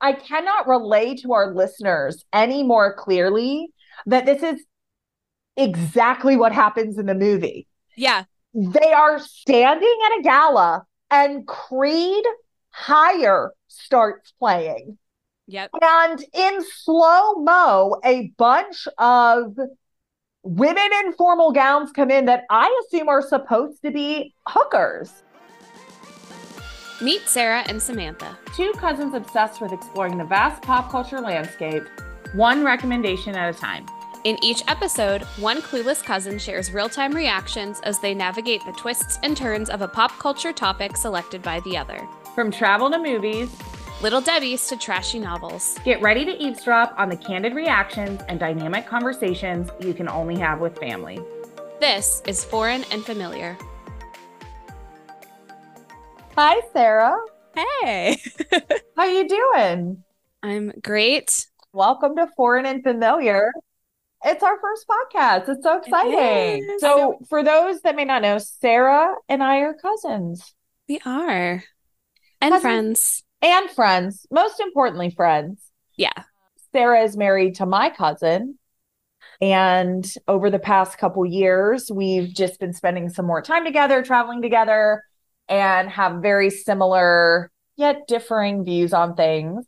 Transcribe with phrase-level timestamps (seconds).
[0.00, 3.72] I cannot relay to our listeners any more clearly
[4.06, 4.64] that this is
[5.56, 7.66] exactly what happens in the movie.
[7.96, 8.24] Yeah.
[8.52, 12.24] They are standing at a gala and Creed
[12.70, 14.98] Higher starts playing.
[15.46, 15.70] Yep.
[15.80, 19.56] And in slow mo, a bunch of
[20.42, 25.22] women in formal gowns come in that I assume are supposed to be hookers.
[27.00, 28.38] Meet Sara and Samantha.
[28.56, 31.82] Two cousins obsessed with exploring the vast pop culture landscape,
[32.32, 33.84] one recommendation at a time.
[34.24, 39.18] In each episode, one clueless cousin shares real time reactions as they navigate the twists
[39.22, 42.00] and turns of a pop culture topic selected by the other.
[42.34, 43.54] From travel to movies,
[44.00, 45.78] Little Debbie's to trashy novels.
[45.84, 50.60] get ready to eavesdrop on the candid reactions and dynamic conversations you can only have
[50.60, 51.20] with family.
[51.78, 53.58] This is Foreign and Familiar.
[56.36, 57.16] Hi, Sara.
[57.54, 58.20] Hey.
[58.96, 60.04] How you doing?
[60.42, 61.46] I'm great.
[61.72, 63.50] Welcome to Foreign and Familiar.
[64.22, 65.48] It's our first podcast.
[65.48, 66.68] It's so exciting.
[66.74, 66.80] is.
[66.82, 70.52] So, for those that may not know, Sara and I are cousins
[70.88, 71.64] We are.
[72.42, 72.60] And Cousins.
[72.60, 73.24] friends.
[73.40, 74.26] and friends.
[74.30, 75.62] Most importantly, friends.
[75.96, 76.12] Yeah.
[76.72, 78.58] Sara is married to my cousin.
[79.40, 84.42] And over the past couple years, we've just been spending some more time together, traveling
[84.42, 85.02] together,
[85.48, 89.66] and have very similar yet differing views on things.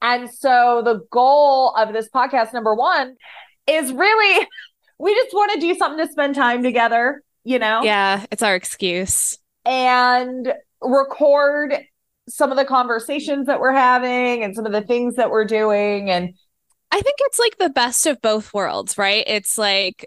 [0.00, 3.16] And so the goal of this podcast, number one,
[3.66, 4.46] is really
[4.98, 7.82] we just want to do something to spend time together, you know?
[7.82, 9.38] Yeah, it's our excuse.
[9.64, 11.74] and record
[12.28, 16.10] some of the conversations that we're having and some of the things that we're doing
[16.10, 16.34] and
[16.90, 19.24] I think it's like the best of both worlds, right?
[19.26, 20.06] It's like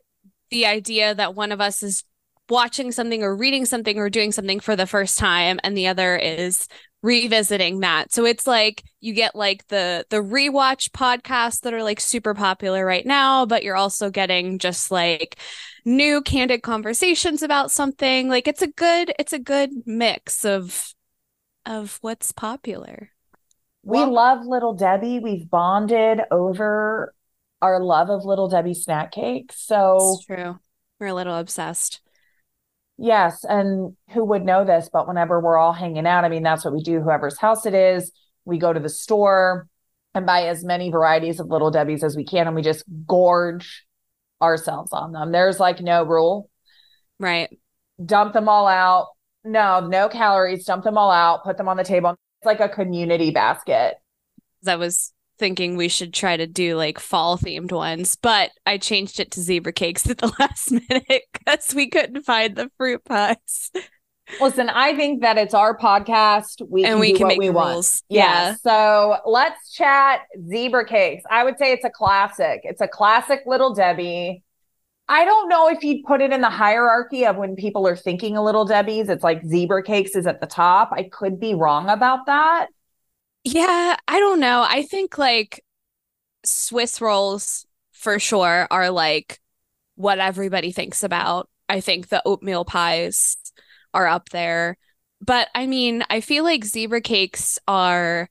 [0.52, 2.04] the idea that one of us is
[2.50, 6.16] watching something or reading something or doing something for the first time and the other
[6.16, 6.68] is
[7.02, 8.12] revisiting that.
[8.12, 12.86] So it's like you get like the the rewatch podcasts that are like super popular
[12.86, 15.38] right now, but you're also getting just like
[15.86, 18.28] new candid conversations about something.
[18.30, 20.94] Like it's a good it's a good mix of
[21.66, 23.12] of what's popular.
[23.84, 27.14] we Well- love little debbie we've bonded over
[27.62, 30.60] our love of little debbie snack cakes so It's true.
[31.00, 32.02] We're a little obsessed.
[32.98, 36.64] Yes and who would know this but whenever we're all hanging out i mean that's
[36.64, 38.12] what we do whoever's house it is
[38.46, 39.68] we go to the store
[40.14, 43.86] and buy as many varieties of little debbies as we can and we just gorge
[44.42, 46.50] ourselves on them there's like no rule
[47.20, 47.50] Right.
[48.04, 49.08] dump them all out.
[49.46, 50.66] No, no calories.
[50.66, 51.44] Dump them all out.
[51.46, 52.10] Put them on the table.
[52.10, 53.96] It's like a community basket.
[54.64, 59.20] That was thinking we should try to do like fall themed ones, but I changed
[59.20, 63.72] it to zebra cakes at the last minute because we couldn't find the fruit pies.
[64.42, 66.62] Listen, I think that it's our podcast.
[66.68, 68.04] We and can we do can what make we rules.
[68.10, 68.56] Yeah.
[68.56, 71.24] So let's chat zebra cakes.
[71.30, 72.62] I would say it's a classic.
[72.64, 74.44] It's a classic Little Debbie.
[75.08, 78.36] I don't know if you'd put it in the hierarchy of when people are thinking
[78.36, 79.10] a Little Debbie's.
[79.10, 80.90] It's like zebra cakes is at the top.
[80.92, 82.68] I could be wrong about that.
[83.46, 84.66] Yeah, I don't know.
[84.68, 85.64] I think like
[86.46, 89.40] Swiss rolls for sure are like
[89.96, 91.50] what everybody thinks about.
[91.70, 93.38] I think the oatmeal pies
[93.94, 94.78] are up there.
[95.22, 98.30] But I mean, I feel like zebra cakes are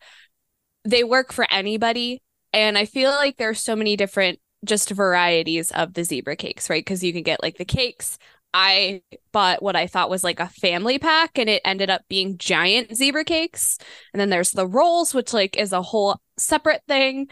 [0.85, 2.23] they work for anybody.
[2.53, 6.85] And I feel like there's so many different just varieties of the zebra cakes, right?
[6.85, 8.19] Because you can get like the cakes.
[8.55, 12.39] I bought what I thought was like a family pack and it ended up being
[12.39, 13.79] giant zebra cakes.
[14.13, 17.27] And then there's the rolls, which like is a whole separate thing.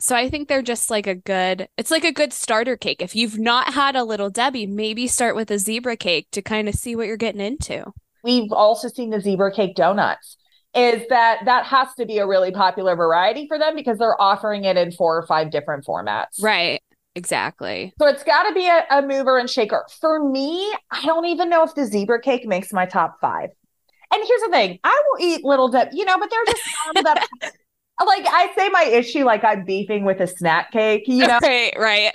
[0.00, 3.00] So I think they're just like a good, it's like a good starter cake.
[3.00, 6.68] If you've not had a little Debbie, maybe start with a zebra cake to kind
[6.68, 7.92] of see what you're getting into.
[8.24, 10.36] we've also seen the zebra cake donuts
[10.74, 14.64] is that that has to be a really popular variety for them because they're offering
[14.64, 16.82] it in four or five different formats Right.
[17.14, 17.92] Exactly.
[17.98, 21.50] so it's got to be a, a mover and shaker for me i don't even
[21.50, 23.50] know if the zebra cake makes my top five
[24.12, 27.02] and here's the thing i will eat little dip you know but they're just some
[27.02, 27.26] that
[28.06, 31.74] like i say my issue like i'm beefing with a snack cake you know Right,
[31.76, 32.12] right.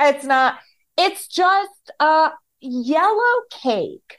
[0.00, 0.58] it's not
[0.96, 2.30] it's just a
[2.60, 4.18] yellow cake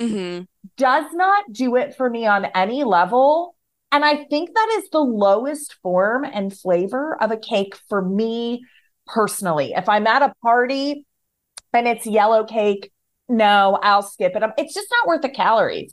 [0.00, 0.42] hmm
[0.76, 3.56] does not do it for me on any level.
[3.90, 8.62] And I think that is the lowest form and flavor of a cake for me
[9.08, 9.72] personally.
[9.74, 11.06] If I'm at a party
[11.72, 12.92] and it's yellow cake,
[13.28, 14.42] no, I'll skip it.
[14.56, 15.92] It's just not worth the calories.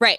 [0.00, 0.18] Right.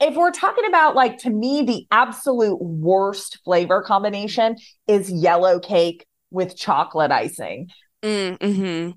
[0.00, 4.56] If we're talking about like to me, the absolute worst flavor combination
[4.86, 7.68] is yellow cake with chocolate icing.
[8.02, 8.92] Mm-hmm.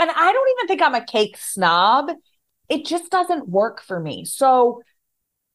[0.00, 2.10] And I don't even think I'm a cake snob.
[2.68, 4.24] It just doesn't work for me.
[4.24, 4.80] So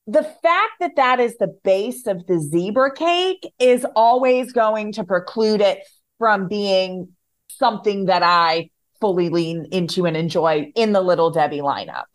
[0.05, 5.03] the fact that that is the base of the zebra cake is always going to
[5.03, 5.79] preclude it
[6.19, 7.09] from being
[7.49, 8.69] something that I
[9.01, 12.05] fully lean into and enjoy in the Little Debbie lineup.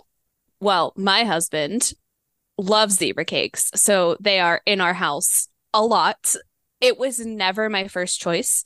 [0.60, 1.92] Well, my husband
[2.58, 6.34] loves zebra cakes, so they are in our house a lot.
[6.80, 8.64] It was never my first choice.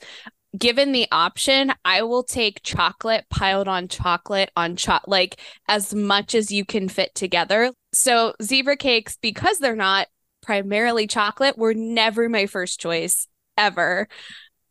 [0.57, 6.33] Given the option, I will take chocolate piled on chocolate on chocolate, like as much
[6.33, 7.73] as you can fit together.
[7.93, 10.07] So, zebra cakes, because they're not
[10.41, 13.27] primarily chocolate, were never my first choice
[13.57, 14.07] ever.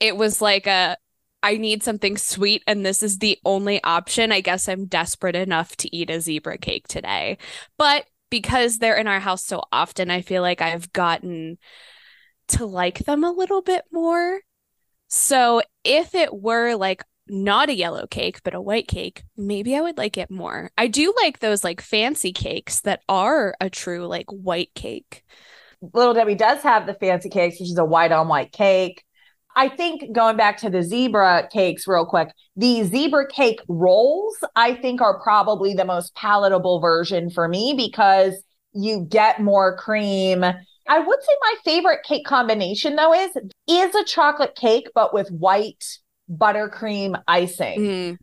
[0.04, 0.98] It was like a
[1.42, 4.32] I need something sweet and this is the only option.
[4.32, 7.38] I guess I'm desperate enough to eat a zebra cake today.
[7.78, 11.56] But because they're in our house so often, I feel like I've gotten
[12.48, 14.40] to like them a little bit more.
[15.08, 19.80] So if it were like not a yellow cake, but a white cake, maybe I
[19.80, 20.70] would like it more.
[20.76, 25.24] I do like those like fancy cakes that are a true like white cake.
[25.94, 29.02] Little Debbie does have the fancy cakes, which is a white on white cake.
[29.56, 34.74] I think going back to the zebra cakes real quick, the zebra cake rolls, I
[34.74, 38.34] think are probably the most palatable version for me because
[38.72, 40.44] you get more cream.
[40.86, 43.30] I would say my favorite cake combination though is
[43.68, 45.84] is a chocolate cake but with white
[46.30, 47.80] buttercream icing.
[47.80, 48.18] Mm.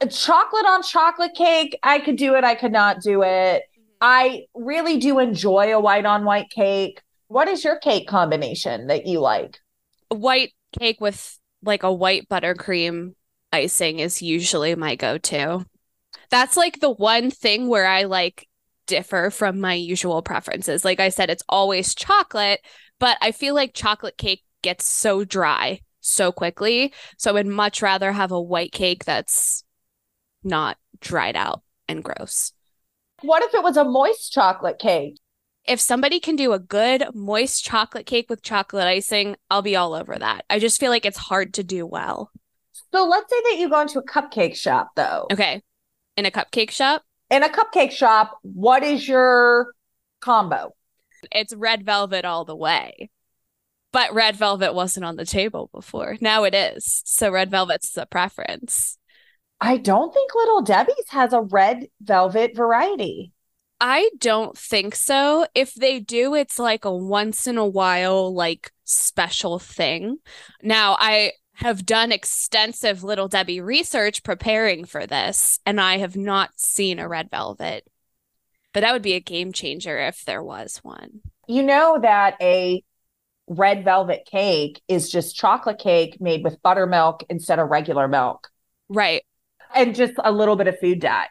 [0.00, 3.62] A chocolate on chocolate cake, I could do it, I could not do it.
[4.00, 7.02] I really do enjoy a white on white cake.
[7.26, 9.58] What is your cake combination that you like?
[10.08, 13.14] White cake with like a white buttercream
[13.52, 15.64] icing is usually my go-to.
[16.30, 18.46] That's like the one thing where I like
[18.86, 20.84] differ from my usual preferences.
[20.84, 22.60] Like I said, it's always chocolate,
[22.98, 26.92] but I feel like chocolate cake gets so dry so quickly.
[27.16, 29.62] So I would much rather have a white cake that's
[30.42, 32.52] not dried out and gross.
[33.22, 35.18] What if it was a moist chocolate cake?
[35.68, 39.94] If somebody can do a good moist chocolate cake with chocolate icing, I'll be all
[39.94, 40.46] over that.
[40.48, 42.30] I just feel like it's hard to do well.
[42.92, 45.26] So let's say that you go into a cupcake shop though.
[45.30, 45.62] Okay.
[46.16, 49.74] In a cupcake shop, In a cupcake shop, what is your
[50.20, 50.74] combo?
[51.32, 53.10] it's red velvet all the way.
[53.92, 56.16] But red velvet wasn't on the table before.
[56.20, 57.02] Now it is.
[57.04, 58.96] So red velvet's the preference.
[59.60, 63.32] I don't think Little Debbie's has a red velvet variety.
[63.80, 65.46] I don't think so.
[65.54, 70.18] If they do, it's like a once in a while, like special thing.
[70.62, 76.50] Now, I have done extensive Little Debbie research preparing for this, and I have not
[76.56, 77.86] seen a red velvet.
[78.72, 81.20] But that would be a game changer if there was one.
[81.46, 82.82] You know that a
[83.48, 88.48] red velvet cake is just chocolate cake made with buttermilk instead of regular milk
[88.90, 89.22] Right.
[89.74, 91.28] and just a little bit of food dye.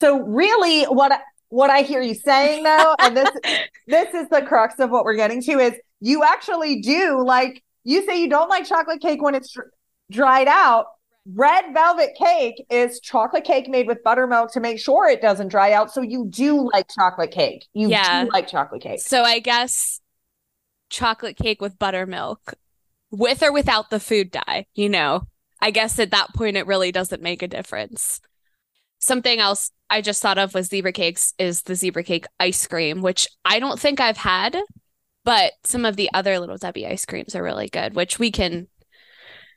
[0.00, 1.20] So really what I-
[1.50, 3.30] what I hear you saying though and this
[3.86, 8.04] this is the crux of what we're getting to is you actually do like you
[8.06, 9.68] say you don't like chocolate cake when it's dr-
[10.10, 10.86] dried out.
[11.34, 15.72] Red velvet cake is chocolate cake made with buttermilk to make sure it doesn't dry
[15.72, 15.92] out.
[15.92, 17.66] So you do like chocolate cake.
[17.74, 18.24] You Yeah.
[18.24, 19.00] do like chocolate cake.
[19.00, 20.00] So I guess
[20.88, 22.54] chocolate cake with buttermilk,
[23.10, 25.22] with or without the food dye, you know.
[25.60, 28.20] I guess at that point it really doesn't make a difference.
[28.98, 33.02] Something else I just thought of was zebra cakes is the zebra cake ice cream,
[33.02, 34.56] which I don't think I've had,
[35.24, 38.68] but some of the other little Debbie ice creams are really good, which we can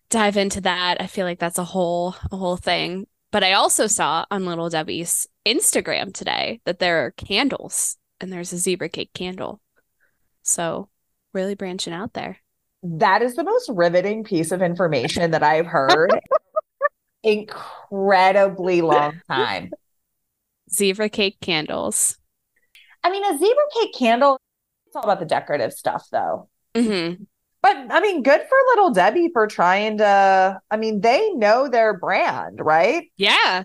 [0.09, 0.99] dive into that.
[0.99, 3.07] I feel like that's a whole a whole thing.
[3.31, 8.53] But I also saw on Little Debbie's Instagram today that there are candles and there's
[8.53, 9.59] a zebra cake candle.
[10.43, 10.89] So
[11.33, 12.37] really branching out there.
[12.83, 16.11] That is the most riveting piece of information that I've heard.
[17.23, 19.71] Incredibly long time.
[20.71, 22.17] Zebra cake candles.
[23.03, 24.39] I mean, a zebra cake candle,
[24.87, 26.49] it's all about the decorative stuff, though.
[26.75, 27.13] hmm
[27.61, 31.97] But I mean, good for little Debbie for trying to, I mean, they know their
[31.97, 33.11] brand, right?
[33.17, 33.63] Yeah.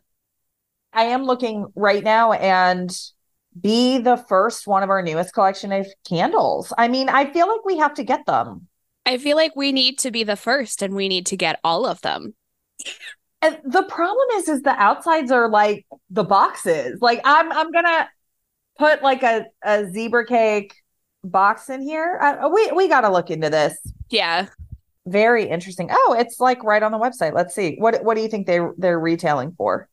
[0.93, 2.90] I am looking right now and
[3.61, 6.73] be the first one of our newest collection of candles.
[6.78, 8.69] I mean, I feel like we have to get them.
[9.05, 11.87] I feel like we need to be the first and we need to get all
[11.87, 12.35] of them.
[13.40, 16.99] And the problem is, is the outsides are like the boxes.
[17.00, 18.09] Like I'm, I'm gonna
[18.78, 20.75] put like a, a zebra cake
[21.25, 22.18] box in here.
[22.21, 23.76] I, we we got to look into this.
[24.11, 24.47] Yeah.
[25.07, 25.88] Very interesting.
[25.90, 27.35] Oh, it's like right on the website.
[27.35, 27.76] Let's see.
[27.78, 29.88] What what do you think they they're retailing for?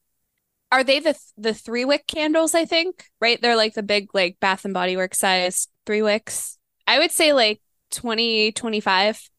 [0.71, 3.05] Are they the the three wick candles, I think?
[3.21, 3.41] Right?
[3.41, 6.57] They're like the big like Bath and Body Works size three wicks.
[6.87, 7.61] I would say like
[7.91, 9.29] 20 25.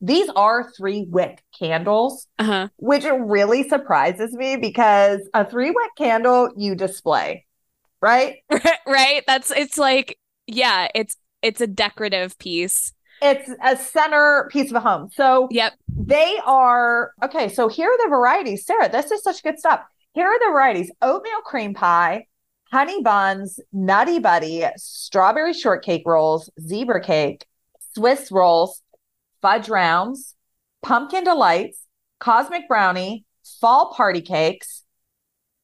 [0.00, 2.68] These are three wick candles, Uh-huh.
[2.76, 7.46] which really surprises me because a three wick candle you display,
[8.02, 8.36] right?
[8.86, 9.22] right?
[9.26, 12.92] That's it's like Yeah, it's it's a decorative piece.
[13.22, 15.08] It's a center piece of a home.
[15.14, 15.72] So Yep.
[15.88, 17.48] they are okay.
[17.48, 18.66] So here are the varieties.
[18.66, 19.80] Sara, this is such good stuff.
[20.12, 22.26] Here are the varieties oatmeal cream pie,
[22.70, 27.46] honey buns, nutty buddy, strawberry shortcake rolls, zebra cake,
[27.94, 28.82] Swiss rolls,
[29.46, 30.34] fudge rounds,
[30.82, 31.86] pumpkin delights,
[32.18, 33.24] cosmic brownie,
[33.60, 34.82] fall party cakes,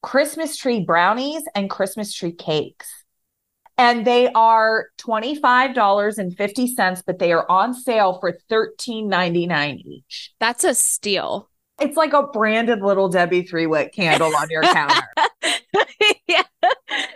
[0.01, 2.87] Christmas tree brownies, and Christmas tree cakes.
[3.77, 10.31] And they are $25.50, but they are on sale for $13.99 each.
[10.39, 11.49] That's a steal.
[11.81, 15.01] It's like a branded little Debbie three wick candle on your counter.
[16.27, 16.43] yeah.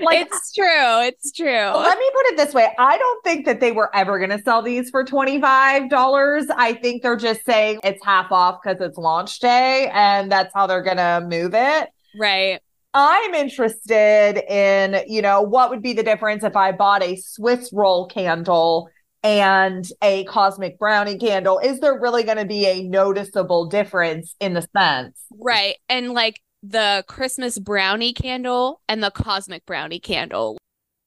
[0.02, 1.02] Like- it's true.
[1.04, 1.46] It's true.
[1.46, 2.74] Let me put it this way.
[2.78, 6.46] I don't think that they were ever going to sell these for $25.
[6.56, 10.68] I think they're just saying it's half off because it's launch day and that's how
[10.68, 11.90] they're going to move it.
[12.20, 12.60] right.
[12.94, 17.72] I'm interested in, you know, what would be the difference if I bought a Swiss
[17.72, 18.90] roll candle
[19.24, 21.60] and a cosmic brownie candle?
[21.60, 25.22] Is there really going to be a noticeable difference in the scents?
[25.40, 25.76] Right.
[25.90, 30.58] And like the Christmas brownie candle and the cosmic brownie candle,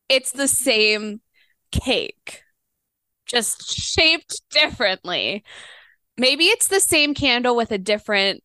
[0.09, 1.21] it's the same
[1.71, 2.43] cake,
[3.27, 5.45] just shaped differently.
[6.17, 8.43] Maybe it's the same candle with a different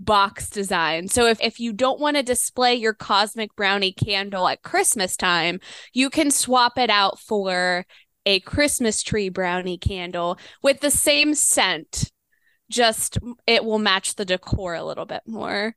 [0.00, 1.08] box design.
[1.08, 5.60] So if, if you don't want to display your cosmic brownie candle at Christmas time,
[5.92, 7.86] you can swap it out for
[8.26, 12.10] a Christmas tree brownie candle with the same scent.
[12.70, 15.74] Just it will match the decor a little bit more.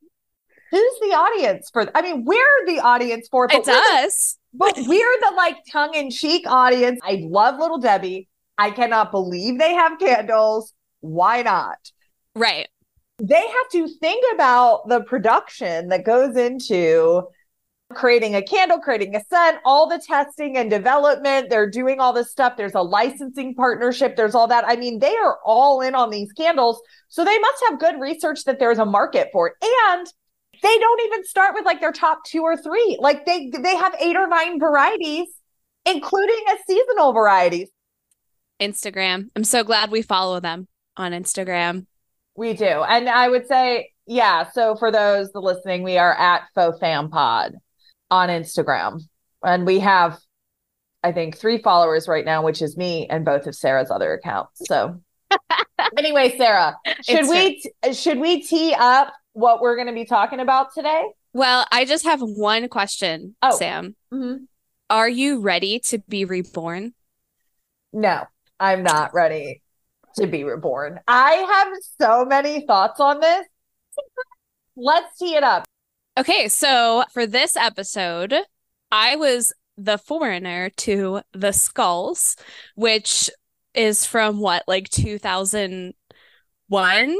[0.71, 1.89] Who's the audience for?
[1.95, 4.37] I mean, we're the audience for, but It's we're the- us.
[4.53, 6.99] but we're the like tongue in cheek audience.
[7.03, 8.27] I love Little Debbie.
[8.57, 10.73] I cannot believe they have candles.
[11.01, 11.77] Why not?
[12.35, 12.67] Right.
[13.19, 17.23] They have to think about the production that goes into
[17.93, 21.49] creating a candle, creating a scent, all the testing and development.
[21.49, 22.57] They're doing all this stuff.
[22.57, 24.15] There's a licensing partnership.
[24.15, 24.65] There's all that.
[24.67, 26.81] I mean, they are all in on these candles.
[27.07, 29.53] So they must have good research that there's a market for it.
[29.61, 30.07] And
[30.61, 32.97] they don't even start with like their top two or three.
[32.99, 35.27] Like they they have eight or nine varieties,
[35.85, 37.69] including a seasonal varieties.
[38.59, 39.29] Instagram.
[39.35, 40.67] I'm so glad we follow them
[40.97, 41.85] on Instagram.
[42.35, 42.65] We do.
[42.65, 44.49] And I would say, yeah.
[44.51, 47.55] So for those the listening, we are at Faux Fam Pod
[48.09, 49.01] on Instagram.
[49.43, 50.17] And we have,
[51.03, 54.61] I think, three followers right now, which is me and both of Sara's other accounts.
[54.67, 55.01] So
[55.97, 60.05] anyway, Sara, should It's we t- should we tee up what we're going to be
[60.05, 61.03] talking about today?
[61.33, 63.55] Well, I just have one question, Oh.
[63.55, 63.95] Sam.
[64.11, 64.43] Mm-hmm.
[64.89, 66.93] Are you ready to be reborn?
[67.93, 68.23] No,
[68.59, 69.61] I'm not ready
[70.15, 70.99] to be reborn.
[71.07, 71.67] I have
[72.01, 73.45] so many thoughts on this.
[74.75, 75.65] Let's tee it up.
[76.17, 78.33] Okay, so for this episode,
[78.91, 82.35] I was the foreigner to the skulls,
[82.75, 83.29] which
[83.75, 85.93] is from what, like 2001?
[87.09, 87.19] You're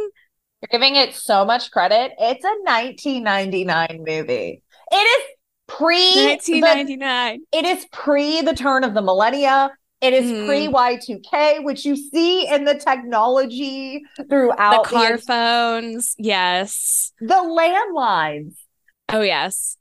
[0.72, 2.14] giving it so much credit.
[2.18, 4.64] It's a 1999 movie.
[4.92, 5.24] It is
[5.68, 7.42] pre the, 1999.
[7.52, 9.70] it is pre the turn of the millennia.
[10.02, 10.48] It is Mhm.
[10.48, 16.16] pre Y2K, which you see in the technology throughout the, car phones.
[16.18, 17.14] Yes.
[17.20, 18.56] the landlines.
[19.10, 19.78] Oh, yes.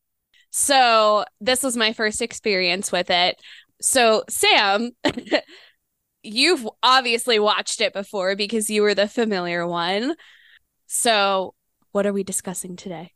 [0.51, 3.37] So this was my first experience with it.
[3.81, 4.93] So, Sam,
[6.23, 10.15] you've obviously watched it before because you were the familiar one.
[10.87, 11.55] So,
[11.93, 13.13] what are we discussing today?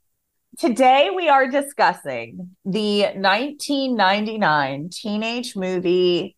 [0.58, 6.36] Today we are discussing the 1999 teenage movie.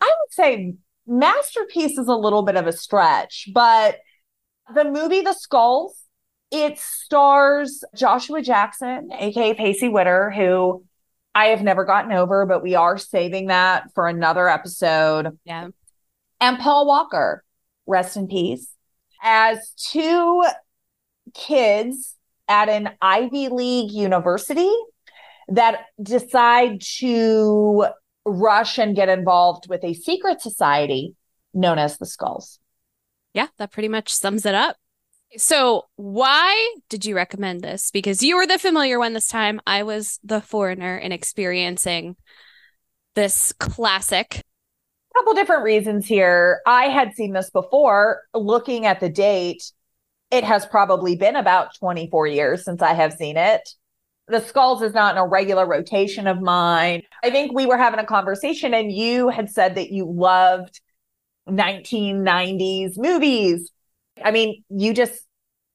[0.00, 0.74] I would say
[1.06, 3.96] masterpiece is a little bit of a stretch, but
[4.74, 5.96] the movie The Skulls,
[6.52, 10.84] it stars Joshua Jackson, aka Pacey Witter, who
[11.34, 15.38] I have never gotten over, but we are saving that for another episode.
[15.44, 15.68] Yeah.
[16.40, 17.42] And Paul Walker,
[17.86, 18.68] rest in peace,
[19.22, 20.44] as two
[21.32, 22.16] kids
[22.48, 24.70] at an Ivy League university
[25.48, 27.86] that decide to
[28.26, 31.14] rush and get involved with a secret society
[31.54, 32.58] known as the Skulls.
[33.32, 34.76] Yeah, that pretty much sums it up.
[35.36, 37.90] So, why did you recommend this?
[37.90, 39.60] Because you were the familiar one this time.
[39.66, 42.16] I was the foreigner in experiencing
[43.14, 44.36] this classic.
[44.36, 46.60] A couple different reasons here.
[46.66, 48.22] I had seen this before.
[48.34, 49.62] Looking at the date,
[50.30, 53.68] it has probably been about 24 years since I have seen it.
[54.28, 57.02] The Skulls is not in a regular rotation of mine.
[57.22, 60.80] I think we were having a conversation and you had said that you loved
[61.48, 63.70] 1990s movies.
[64.24, 65.20] I mean, you just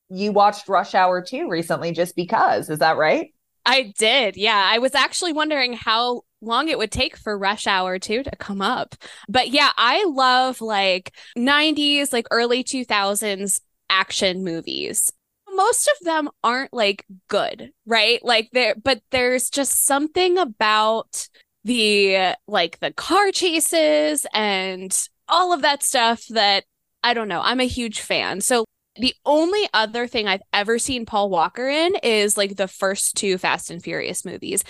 [0.09, 2.69] you watched Rush Hour 2 recently just because.
[2.69, 3.33] Is that right?
[3.65, 4.37] I did.
[4.37, 4.69] Yeah.
[4.71, 8.61] I was actually wondering how long it would take for Rush Hour 2 to come
[8.61, 8.95] up.
[9.27, 15.11] But yeah, I love like 90s, like early 2000s action movies.
[15.49, 18.23] Most of them aren't like good, right?
[18.23, 21.27] Like there but there's just something about
[21.63, 24.95] the like the car chases and
[25.27, 26.63] all of that stuff that
[27.03, 27.41] I don't know.
[27.41, 28.41] I'm a huge fan.
[28.41, 33.15] So the only other thing I've ever seen Paul Walker in is like the first
[33.15, 34.63] two Fast and Furious movies.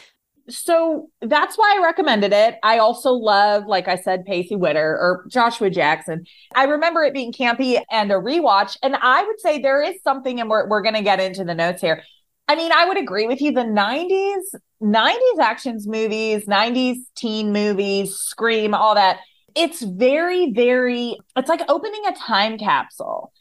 [0.50, 2.56] So that's why I recommended it.
[2.64, 6.26] I also love, like I said, Pacey Witter or Joshua Jackson.
[6.56, 8.78] I remember it being campy and a rewatch.
[8.82, 11.54] And I would say there is something, and we're, we're going to get into the
[11.54, 12.02] notes here.
[12.48, 13.52] I mean, I would agree with you.
[13.52, 19.20] The 90s, 90s actions movies, 90s teen movies, Scream, all that.
[19.58, 23.32] It's very, very, it's like opening a time capsule.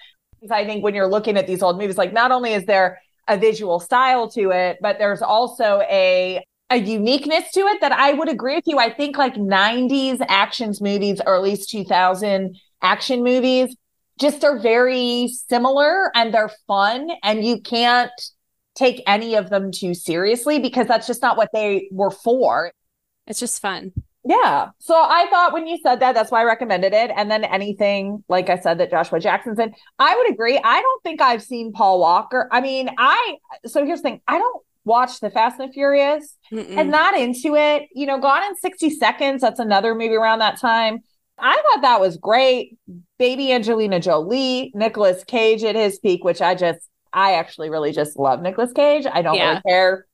[0.51, 3.37] I think when you're looking at these old movies, like not only is there a
[3.37, 8.29] visual style to it, but there's also a a uniqueness to it that I would
[8.29, 8.79] agree with you.
[8.79, 13.77] I think like 90s actions movies or at least 2000 action movies
[14.19, 18.11] just are very similar and they're fun and you can't
[18.75, 22.73] take any of them too seriously because that's just not what they were for.
[23.27, 23.93] It's just fun.
[24.27, 24.71] Yeah.
[24.81, 27.13] So I thought when you said that, that's why I recommended it.
[27.15, 30.61] And then anything, like I said, that Joshua Jackson's in, I would agree.
[30.63, 32.49] I don't think I've seen Paul Walker.
[32.51, 36.37] I mean, I, so here's the thing I don't watch the Fast and the Furious
[36.53, 36.77] Mm-mm.
[36.77, 37.85] and not into it.
[37.95, 40.99] You know, Gone in 60 Seconds, that's another movie around that time.
[41.39, 42.77] I thought that was great.
[43.19, 46.81] Baby Angelina Jolie, Nicolas Cage at his peak, which I just,
[47.13, 49.07] I actually really just love Nicolas Cage.
[49.07, 49.51] I don't yeah.
[49.51, 50.07] really care.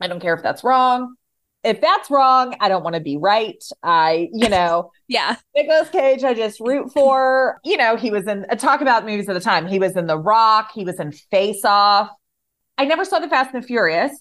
[0.00, 1.16] I don't care if that's wrong
[1.64, 3.62] if that's wrong, I don't want to be right.
[3.82, 5.36] I, you know, yeah.
[5.54, 7.60] Nicolas Cage, I just root for.
[7.64, 9.66] You know, he was in uh, talk about movies at the time.
[9.66, 10.70] He was in The Rock.
[10.74, 12.10] He was in Face Off.
[12.78, 14.12] I never saw The Fast and the Furious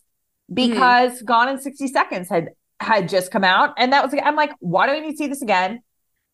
[0.53, 1.25] because mm-hmm.
[1.25, 4.88] Gone in 60 Seconds had had just come out, and that was I'm like, why
[4.88, 5.81] do I need to see this again?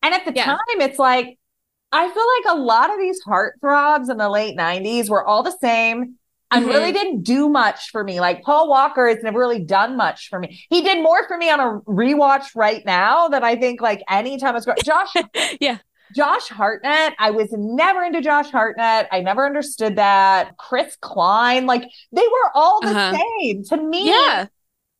[0.02, 0.44] And at the yeah.
[0.44, 1.38] time, it's like
[1.90, 5.56] I feel like a lot of these heartthrobs in the late 90s were all the
[5.60, 6.17] same
[6.50, 6.74] and mm-hmm.
[6.74, 8.20] really didn't do much for me.
[8.20, 10.64] Like Paul Walker has never really done much for me.
[10.70, 14.56] He did more for me on a rewatch right now than I think like anytime
[14.56, 14.78] it's going.
[14.84, 15.12] Josh,
[15.60, 15.78] yeah.
[16.14, 19.08] Josh Hartnett, I was never into Josh Hartnett.
[19.12, 20.56] I never understood that.
[20.56, 21.82] Chris Klein, like
[22.12, 23.18] they were all the uh-huh.
[23.40, 24.08] same to me.
[24.08, 24.46] Yeah.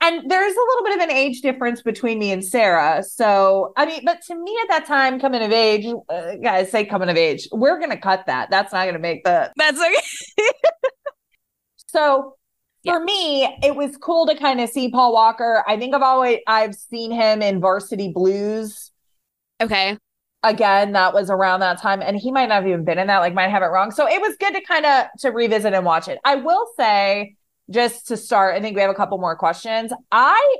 [0.01, 3.03] And there's a little bit of an age difference between me and Sara.
[3.03, 6.85] So, I mean, but to me at that time, coming of age, uh, guys say
[6.85, 8.49] coming of age, we're going to cut that.
[8.49, 9.53] That's not going to make the.
[9.57, 10.53] That's okay.
[11.89, 12.37] So
[12.83, 12.93] yeah.
[12.93, 15.65] for me, it was cool to kind of see Paul Walker.
[15.67, 18.93] I think I've always I've seen him in Varsity Blues.
[19.61, 19.99] Okay.
[20.45, 23.19] Again, that was around that time, and he might not have even been in that.
[23.19, 23.91] Like, might have it wrong.
[23.91, 26.21] So it was good to kind of to revisit and watch it.
[26.25, 27.35] I will say,
[27.71, 29.93] just to start, I think we have a couple more questions.
[30.13, 30.57] I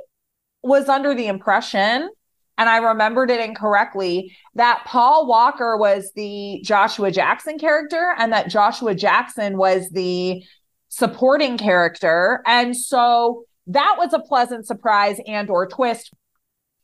[0.61, 2.09] was under the impression
[2.57, 8.49] and I remembered it incorrectly that Paul Walker was the Joshua Jackson character and that
[8.49, 10.43] Joshua Jackson was the
[10.89, 12.41] supporting character.
[12.45, 16.11] And so that was a pleasant surprise and or twist.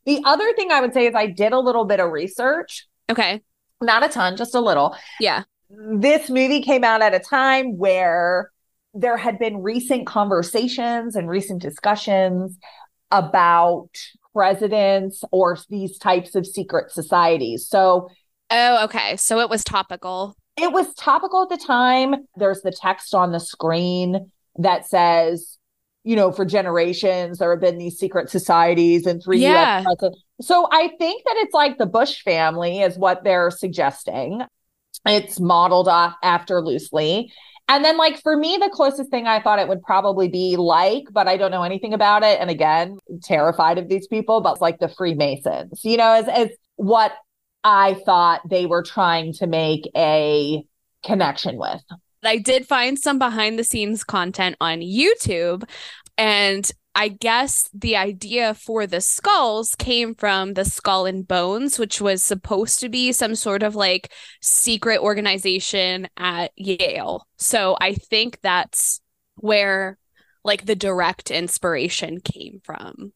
[0.06, 2.88] The other thing I would say is I did a little bit of research.
[3.10, 3.42] Okay.
[3.82, 4.96] Not a ton, just a little.
[5.20, 5.44] Yeah.
[5.70, 8.52] This movie came out at a time where
[8.94, 12.58] there had been recent conversations and recent discussions
[13.12, 13.90] about
[14.34, 17.68] presidents or these types of secret societies.
[17.68, 18.10] So,
[18.52, 19.18] oh, okay.
[19.18, 20.36] So it was topical.
[20.58, 22.28] It was topical at the time.
[22.36, 25.58] There's the text on the screen that says,
[26.04, 29.80] you know, for generations, there have been these secret societies and three yeah.
[29.80, 30.24] US presidents.
[30.42, 34.42] So I think that it's like the Bush family is what they're suggesting.
[35.06, 37.34] It's modeled off after loosely.
[37.68, 41.06] And then, like, for me, the closest thing I thought it would probably be like,
[41.12, 42.40] but I don't know anything about it.
[42.40, 47.14] And again, terrified of these people, but like the Freemasons, you know, as, as what
[47.66, 50.64] I thought they were trying to make a
[51.04, 51.82] connection with.
[52.24, 55.68] I did find some behind the scenes content on YouTube.
[56.16, 62.00] And I guess the idea for the skulls came from the Skull and Bones, which
[62.00, 67.28] was supposed to be some sort of like secret organization at Yale.
[67.38, 69.02] So I think that's
[69.38, 69.98] where
[70.44, 73.12] like the direct inspiration came from.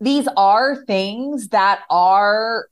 [0.00, 2.66] These are things that are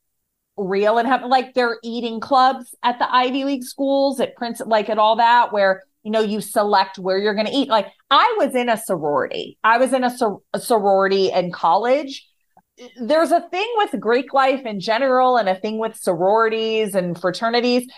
[0.56, 4.88] real and have like they're eating clubs at the Ivy League schools at Prince, like
[4.88, 7.68] at all that, where you know you select where you're going to eat.
[7.68, 9.58] Like I was in a sorority.
[9.64, 12.26] I was in a, sor- a sorority in college.
[13.00, 17.88] There's a thing with Greek life in general, and a thing with sororities and fraternities.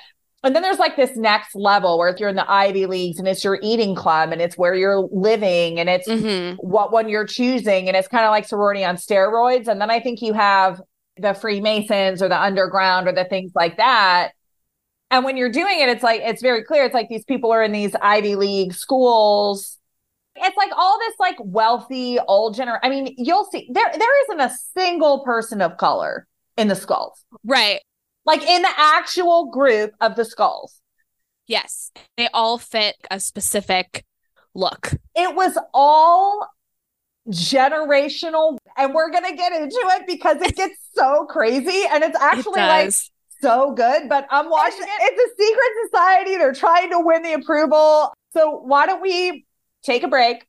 [0.45, 3.27] and then there's like this next level where if you're in the Ivy Leagues and
[3.27, 6.57] it's your eating club and it's where you're living and it's Mhm.
[6.61, 9.67] what one you're choosing and it's kind of like sorority on steroids.
[9.67, 10.81] And then I think you have
[11.19, 14.33] the Freemasons or the underground or the things like that.
[15.11, 16.85] And when you're doing it, it's like it's very clear.
[16.85, 19.79] It's like these people are in these Ivy League schools.
[20.35, 22.79] It's like all this like wealthy old gener.
[22.83, 26.27] I mean, you'll see there there isn't a single person of color
[26.57, 27.25] in the skulls.
[27.45, 27.81] Right.
[28.25, 30.81] Like in the actual group of the skulls.
[31.47, 31.93] Yes.
[32.17, 34.05] They all fit a specific
[34.55, 34.93] look.
[35.15, 36.49] It was all
[37.29, 42.19] generational and we're going to get into it because it gets so crazy and it's
[42.19, 42.95] actually it like
[43.41, 44.89] so good but i'm watching it.
[44.89, 46.37] It's a secret society.
[46.37, 48.13] They're trying to win the approval.
[48.33, 49.45] So why don't we
[49.83, 50.47] take a break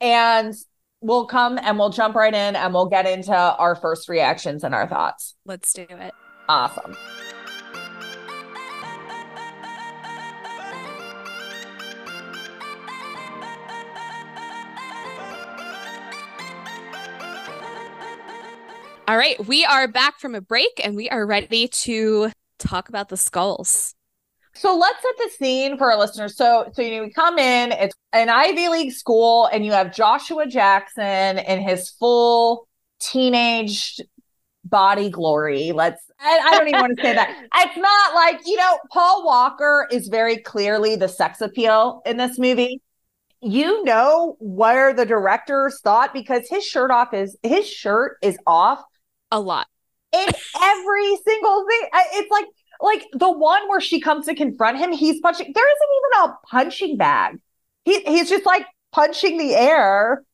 [0.00, 0.54] and
[1.00, 4.74] we'll come and we'll jump right in and we'll get into our first reactions and
[4.74, 5.34] our thoughts.
[5.44, 6.12] Let's do it.
[6.48, 6.96] awesome
[19.10, 19.44] All right.
[19.48, 23.92] We are back from a break and we are ready to talk about the skulls.
[24.54, 26.36] So let's set the scene for our listeners.
[26.36, 29.92] So, so you know, we come in, it's an Ivy League school, and you have
[29.92, 32.68] Joshua Jackson in his full
[33.00, 34.00] teenage
[34.64, 35.72] body glory.
[35.72, 37.36] Let's, I, I don't even want to say that.
[37.56, 42.38] It's not like, you know, Paul Walker is very clearly the sex appeal in this
[42.38, 42.80] movie.
[43.42, 48.84] You know where the directors thought because his shirt off is his shirt is off
[49.30, 49.66] A lot.
[50.12, 50.26] in
[50.62, 51.88] every single thing.
[52.14, 52.46] It's like
[52.80, 54.92] like the one where she comes to confront him.
[54.92, 55.52] He's punching.
[55.54, 57.38] There isn't even a punching bag.
[57.84, 60.24] He he's just like punching the air,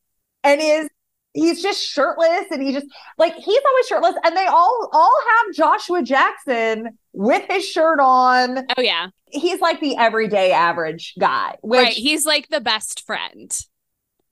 [0.45, 0.89] and is
[1.35, 2.87] he's just shirtless, and he just
[3.19, 8.59] like he's always shirtless, and they all all have Joshua Jackson with his shirt on.
[8.77, 9.09] Oh, yeah.
[9.29, 11.93] He's like the everyday average guy, which right.
[11.93, 13.55] He's like the best friend.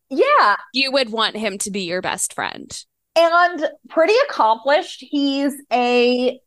[0.08, 2.70] yeah, You would want him to be your best friend.
[3.16, 5.04] And pretty accomplished.
[5.08, 6.40] He's a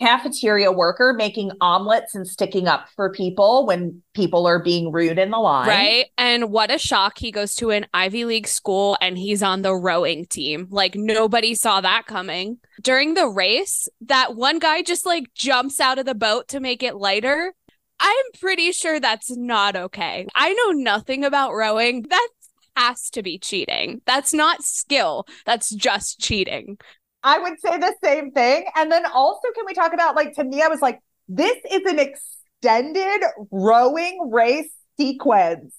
[0.00, 5.30] cafeteria worker making omelets and sticking up for people when people are being rude in
[5.30, 5.68] the line.
[5.68, 6.06] Right.
[6.16, 7.18] And what a shock.
[7.18, 10.68] He goes to an Ivy League school and he's on the rowing team.
[10.70, 12.58] Like nobody saw that coming.
[12.80, 16.82] During the race, that one guy just like jumps out of the boat to make
[16.82, 17.52] it lighter.
[18.02, 20.26] I'm pretty sure that's not okay.
[20.34, 22.06] I know nothing about rowing.
[22.08, 22.28] That
[22.76, 24.00] has to be cheating.
[24.06, 25.26] That's not skill.
[25.46, 26.78] That's just cheating.
[27.22, 28.64] I would say the same thing.
[28.76, 31.82] And then also, can we talk about like to me, I was like, this is
[31.86, 35.74] an extended rowing race sequence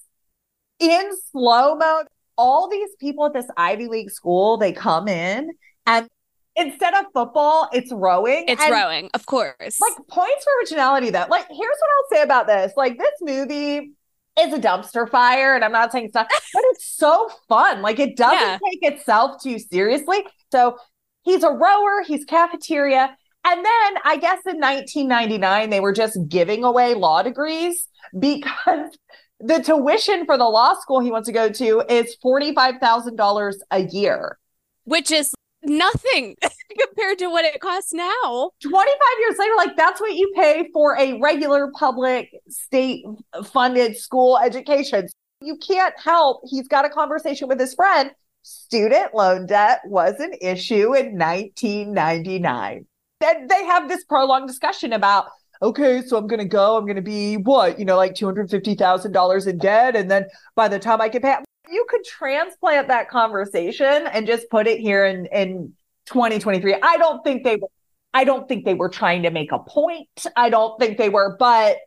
[0.78, 2.04] in slow mo.
[2.38, 5.50] All these people at this Ivy League school, they come in
[5.86, 6.08] and
[6.56, 8.44] instead of football, it's rowing.
[8.48, 9.80] It's And rowing, of course.
[9.80, 13.92] like points for originality though like here's what i'll say about this like this movie
[14.40, 17.82] is a dumpster fire and i'm not saying stuff but it's so fun.
[17.82, 18.58] Like it doesn't Yeah.
[18.70, 20.24] take itself too seriously.
[20.50, 20.76] So
[21.22, 26.64] he's a rower he's cafeteria and then i guess in 1999 they were just giving
[26.64, 28.96] away law degrees because
[29.40, 34.38] the tuition for the law school he wants to go to is $45000 a year.
[34.84, 36.36] Which is nothing
[36.80, 38.50] compared to what it costs now.
[38.62, 43.04] 25 years later, like that's what you pay for a regular public state
[43.44, 45.08] funded school education.
[45.40, 46.42] You can't help.
[46.48, 48.12] He's got a conversation with his friend.
[48.42, 52.86] Student loan debt was an issue in 1999.
[53.20, 55.26] Then they have this prolonged discussion about,
[55.62, 59.46] okay, so I'm going to go, I'm going to be what, you know, like $250,000
[59.46, 59.94] in debt.
[59.94, 61.36] And then by the time I can pay,
[61.72, 65.72] you could transplant that conversation and just put it here in, in
[66.06, 66.76] 2023.
[66.82, 67.68] I don't think they were
[68.14, 70.26] I don't think they were trying to make a point.
[70.36, 71.78] I don't think they were, but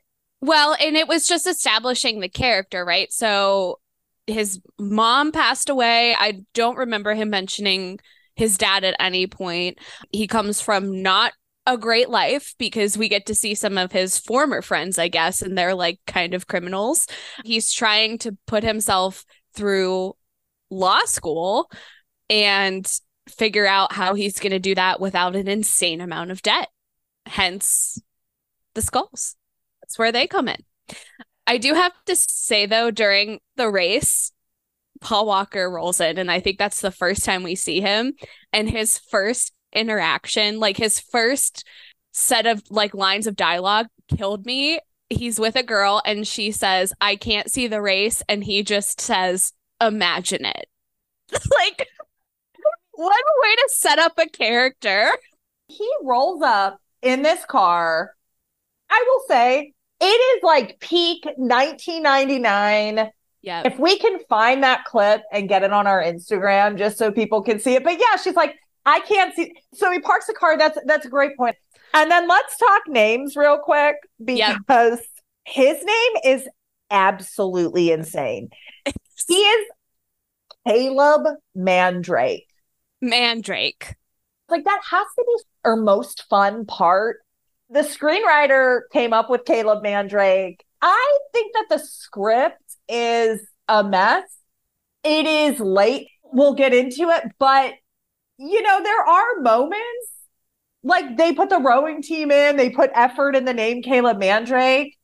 [0.42, 3.12] Well, and it was just establishing the character, right?
[3.14, 3.80] So
[4.28, 6.16] his mom passed away.
[6.18, 8.00] I don't remember him mentioning
[8.36, 9.78] his dad at any point.
[10.12, 11.34] He comes from not
[11.68, 15.42] a great life because we get to see some of his former friends, I guess,
[15.42, 17.08] and they're like kind of criminals.
[17.44, 20.16] He's trying to put himself through
[20.70, 21.70] law school
[22.30, 22.92] and
[23.30, 26.70] figure out how he's going to do that without an insane amount of debt.
[27.26, 28.00] Hence
[28.74, 29.36] the skulls.
[29.82, 30.64] That's where they come in.
[31.48, 34.32] I do have to say though, during the race,
[35.02, 38.14] Paul Walker rolls in, and I think that's the first time we see him.
[38.54, 41.66] And his first interaction, like his first
[42.14, 44.80] set of like lines of dialogue, killed me.
[45.10, 48.24] He's with a girl, and she says, I can't see the race.
[48.28, 50.68] And he just says, Imagine it.
[51.32, 51.88] like,
[52.94, 55.10] what a way to set up a character.
[55.68, 58.14] he rolls up in this car.
[58.90, 63.10] I will say it is like peak 1999.
[63.42, 63.64] Yeah.
[63.66, 67.44] If we can find that clip and get it on our Instagram just so people
[67.44, 67.84] can see it.
[67.84, 69.54] But yeah, she's like, I can't see.
[69.74, 70.58] So he parks the car.
[70.58, 71.56] That's that's a great point.
[71.96, 75.00] And then let's talk names real quick because yep.
[75.46, 76.48] his name is
[76.92, 78.50] absolutely insane.
[79.28, 79.68] he is
[80.68, 82.50] Caleb Mandrake.
[83.02, 83.96] Mandrake.
[84.50, 87.22] Like that has to be our most fun part.
[87.70, 90.66] The screenwriter came up with Caleb Mandrake.
[90.82, 94.24] I think that the script is a mess.
[95.06, 96.10] It is late.
[96.24, 97.74] We'll get into it, but
[98.38, 100.15] you know, there are moments
[100.86, 104.98] like they put the rowing team in, they put effort in the name Caleb Mandrake.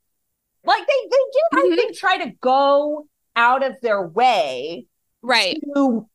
[0.63, 1.73] Like they they do, mm-hmm.
[1.73, 4.85] I think, try to go out of their way
[5.23, 6.07] right to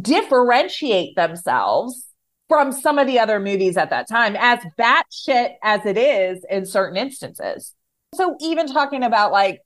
[0.00, 2.06] differentiate themselves
[2.48, 6.66] from some of the other movies at that time, as batshit as it is in
[6.66, 7.74] certain instances.
[8.16, 9.60] So even talking about like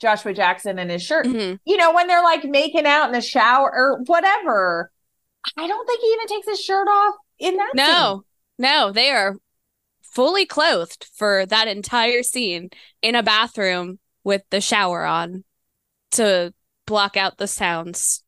[0.00, 1.56] Joshua Jackson and his shirt, mm-hmm.
[1.64, 4.92] you know, when they're like making out in the shower or whatever,
[5.56, 7.72] I don't think he even takes his shirt off in that.
[7.74, 8.22] No, scene.
[8.62, 9.36] No, they are
[10.02, 12.70] fully clothed for that entire scene
[13.02, 15.44] in a bathroom with the shower on
[16.12, 16.54] to
[16.86, 18.22] block out the sounds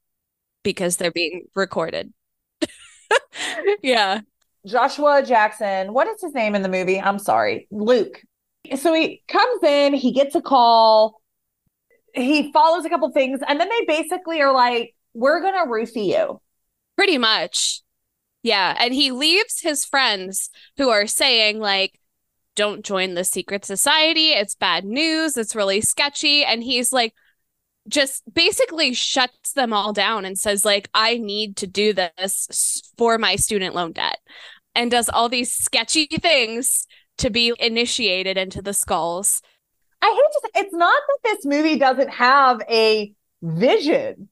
[0.62, 2.12] because they're being recorded.
[3.82, 4.20] yeah.
[4.66, 7.00] Joshua Jackson, what is his name in the movie?
[7.00, 8.20] I'm sorry, Luke.
[8.76, 11.20] So he comes in, he gets a call,
[12.14, 16.40] he follows a couple things, and then they basically are like, We're gonna roofie you.
[16.96, 17.83] Pretty much.
[18.44, 18.76] Yeah.
[18.78, 21.98] And he leaves his friends who are saying, like,
[22.54, 24.28] don't join the secret society.
[24.28, 25.36] It's bad news.
[25.38, 26.44] It's really sketchy.
[26.44, 27.14] And he's like,
[27.88, 33.16] just basically shuts them all down and says, like, I need to do this for
[33.16, 34.18] my student loan debt
[34.74, 36.86] and does all these sketchy things
[37.18, 39.40] to be initiated into the skulls.
[40.02, 44.28] I hate to say it's not that this movie doesn't have a vision.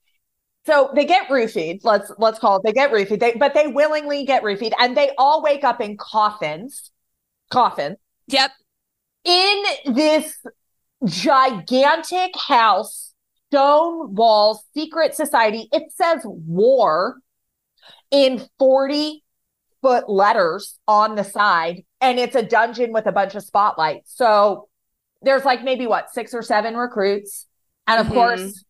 [0.64, 1.80] So they get roofied.
[1.82, 2.62] Let's let's call it.
[2.64, 3.18] They get roofied.
[3.18, 6.90] They, but they willingly get roofied, and they all wake up in coffins.
[7.50, 7.96] Coffins.
[8.28, 8.50] Yep.
[9.24, 10.38] In this
[11.04, 13.12] gigantic house,
[13.50, 15.68] stone walls, secret society.
[15.72, 17.16] It says war
[18.12, 19.24] in forty
[19.80, 24.16] foot letters on the side, and it's a dungeon with a bunch of spotlights.
[24.16, 24.68] So
[25.22, 27.48] there's like maybe what six or seven recruits,
[27.88, 28.14] and of mm-hmm.
[28.14, 28.64] course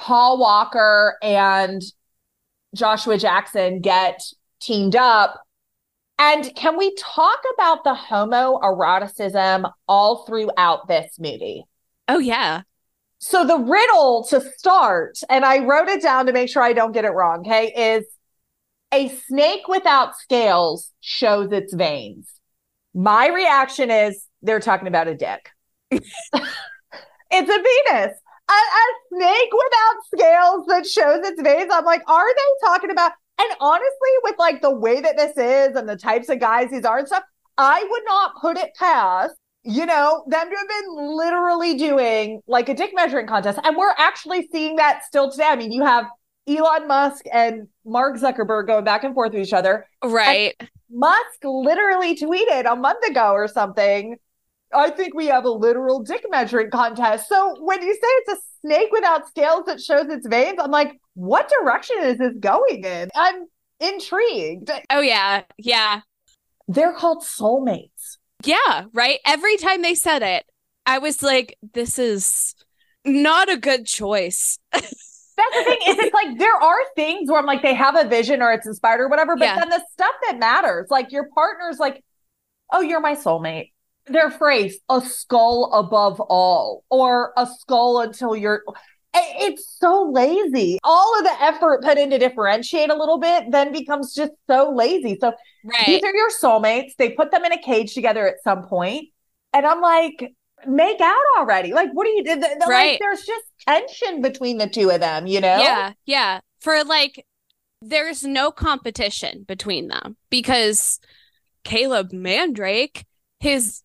[0.00, 1.82] Paul Walker and
[2.74, 4.22] Joshua Jackson get
[4.58, 5.38] teamed up.
[6.18, 11.64] And can we talk about the homoeroticism all throughout this movie?
[12.08, 12.62] Oh, yeah.
[13.18, 16.92] So the riddle to start, and I wrote it down to make sure I don't
[16.92, 18.06] get it wrong, okay, is
[18.92, 22.26] a snake without scales shows its veins.
[22.94, 25.50] My reaction is they're talking about a dick.
[25.90, 26.42] it's a
[27.30, 28.16] penis
[28.50, 31.70] a, a snake without scales that shows its veins.
[31.72, 33.12] I'm like, are they talking about?
[33.38, 36.84] And honestly, with like the way that this is and the types of guys these
[36.84, 37.24] are and stuff,
[37.56, 42.68] I would not put it past, you know, them to have been literally doing like
[42.68, 43.58] a dick measuring contest.
[43.64, 45.46] And we're actually seeing that still today.
[45.46, 46.06] I mean, you have
[46.48, 49.86] Elon Musk and Mark Zuckerberg going back and forth with each other.
[50.04, 50.54] Right.
[50.58, 54.16] And Musk literally tweeted a month ago or something
[54.72, 57.28] I think we have a literal dick measuring contest.
[57.28, 61.00] So when you say it's a snake without scales that shows its veins, I'm like,
[61.14, 63.10] what direction is this going in?
[63.14, 63.46] I'm
[63.80, 64.70] intrigued.
[64.90, 65.42] Oh, yeah.
[65.58, 66.00] Yeah.
[66.68, 68.18] They're called soulmates.
[68.44, 68.84] Yeah.
[68.92, 69.18] Right.
[69.26, 70.44] Every time they said it,
[70.86, 72.54] I was like, this is
[73.04, 74.58] not a good choice.
[74.72, 78.06] That's the thing is it's like there are things where I'm like they have a
[78.06, 79.58] vision or it's inspired or whatever, but yeah.
[79.58, 82.04] then the stuff that matters, like your partner's like,
[82.72, 83.70] oh, you're my soulmate
[84.06, 88.62] their phrase a skull above all or a skull until you're
[89.12, 90.78] it's so lazy.
[90.84, 94.72] All of the effort put in to differentiate a little bit then becomes just so
[94.72, 95.18] lazy.
[95.20, 95.32] So
[95.64, 95.86] right.
[95.86, 96.94] these are your soulmates.
[96.96, 99.08] They put them in a cage together at some point.
[99.52, 100.32] And i'm like
[100.66, 101.72] make out already.
[101.72, 102.40] Like what do you do?
[102.68, 102.92] Right.
[102.92, 105.58] like there's just tension between the two of them you know?
[105.58, 106.40] Yeah yeah.
[106.60, 107.26] For like
[107.82, 111.00] there's no competition between them because
[111.64, 113.04] caleb mandrake
[113.40, 113.82] his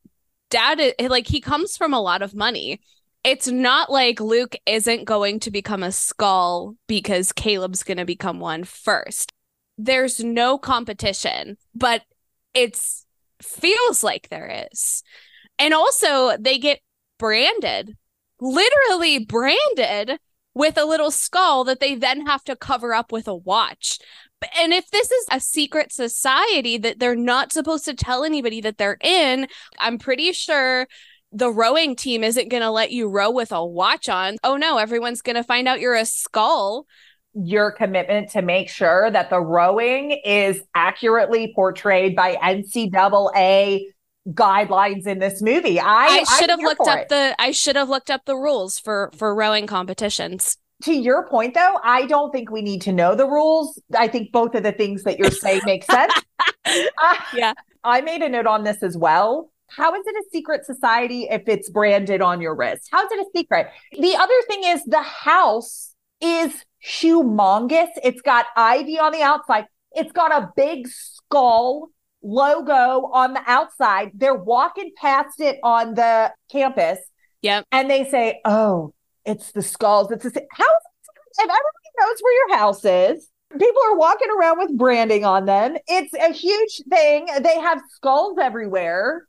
[0.49, 0.79] dad
[1.10, 2.79] like he comes from a lot of money
[3.25, 8.39] it's not like Luke isn't going to become a skull because Caleb's going to become
[8.39, 9.31] one first.
[9.79, 12.03] There's no competition, but
[12.53, 13.03] it's
[13.41, 15.01] feels like there is.
[15.58, 16.81] And also they get
[17.17, 17.97] branded,
[18.39, 20.19] literally branded
[20.53, 23.97] with a little skull that they then have to cover up with a watch
[24.58, 28.77] and if this is a secret society that they're not supposed to tell anybody that
[28.77, 29.47] they're in,
[29.79, 30.88] I'm pretty sure
[31.31, 34.38] the rowing team isn't going to let you row with a watch on.
[34.43, 36.86] Oh no, everyone's going to find out you're a skull.
[37.34, 43.88] Your commitment to make sure that the rowing is accurately portrayed by NCAA
[44.29, 45.79] guidelines in this movie.
[45.79, 47.10] I, I should have looked up it.
[47.10, 50.58] the I should have looked up the rules for for rowing competitions.
[50.86, 53.80] To your point though, I don't think we need to know the rules.
[53.98, 56.13] I think both of the things that you're saying make sense.
[56.65, 57.54] Uh, Yeah.
[57.84, 59.52] I made a note on this as well.
[59.69, 62.89] How is it a secret society if it's branded on your wrist?
[62.91, 63.67] How is it a secret?
[63.91, 67.89] The other thing is the house is humongous.
[68.04, 69.65] It's got ivy on the outside.
[69.91, 71.89] It's got a big skull
[72.24, 74.12] logo on the outside.
[74.15, 76.98] They're walking past it on the campus.
[77.43, 77.65] Yep.
[77.71, 78.94] And they say, "Oh,
[79.25, 80.11] it's the skulls.
[80.11, 80.65] It's a how
[81.38, 83.29] if everybody knows where your house is.
[83.51, 85.77] People are walking around with branding on them.
[85.88, 87.27] It's a huge thing.
[87.41, 89.27] They have skulls everywhere.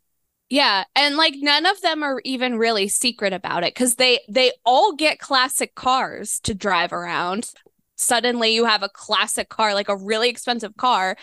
[0.49, 4.53] Yeah, and like none of them are even really secret about it cuz they they
[4.65, 7.51] all get classic cars to drive around.
[7.97, 11.17] Suddenly you have a classic car, like a really expensive car.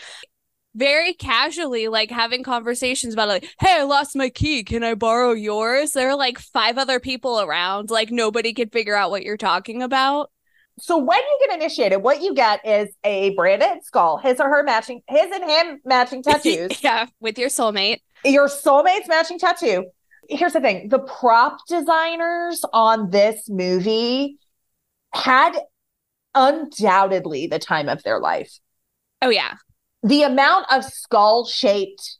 [0.76, 4.64] Very casually like having conversations about like, "Hey, I lost my key.
[4.64, 7.92] Can I borrow yours?" There are like five other people around.
[7.92, 10.32] Like nobody could figure out what you're talking about.
[10.80, 14.64] So when you get initiated, what you get is a branded skull, his or her
[14.64, 18.00] matching, his and him matching tattoos, yeah, with your soulmate.
[18.26, 19.86] your soulmate's matching tattoo.
[20.30, 24.40] Here's the thing: the prop designers on this movie
[25.14, 25.56] had
[26.34, 28.58] undoubtedly the time of their life.
[29.22, 29.56] Oh yeah,
[30.04, 32.18] The amount of skull-shaped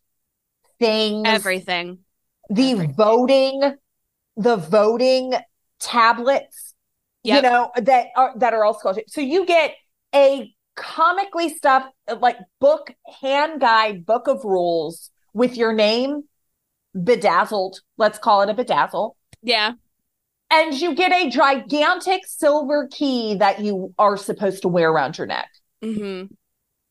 [0.80, 2.00] things, everything.
[2.50, 2.96] the everything.
[2.96, 3.76] voting,
[4.38, 5.34] the voting
[5.80, 6.74] tablets,
[7.24, 9.12] you know, that are that are all skull shaped.
[9.12, 9.76] So you get
[10.16, 16.24] a comically stuffed like book hand guide book of rules with your name
[17.02, 17.80] bedazzled.
[17.98, 19.16] Let's call it a bedazzle.
[19.42, 19.74] Yeah.
[20.50, 25.28] And you get a gigantic silver key that you are supposed to wear around your
[25.28, 25.50] neck.
[25.84, 26.30] Mhm.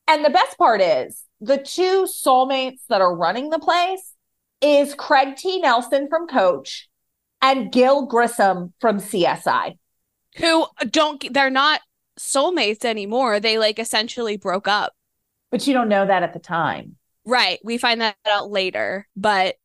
[0.09, 4.13] And the best part is the two soulmates that are running the place
[4.61, 5.61] is Craig T.
[5.61, 6.89] Nelson from Coach
[7.41, 9.77] and Gil Grissom from CSI.
[10.37, 11.81] Who don't they're not
[12.19, 13.41] soulmates anymore.
[13.41, 14.93] They like essentially broke up.
[15.51, 16.97] But you don't know that at the time.
[17.27, 17.59] Right.
[17.63, 19.57] We find that out later, but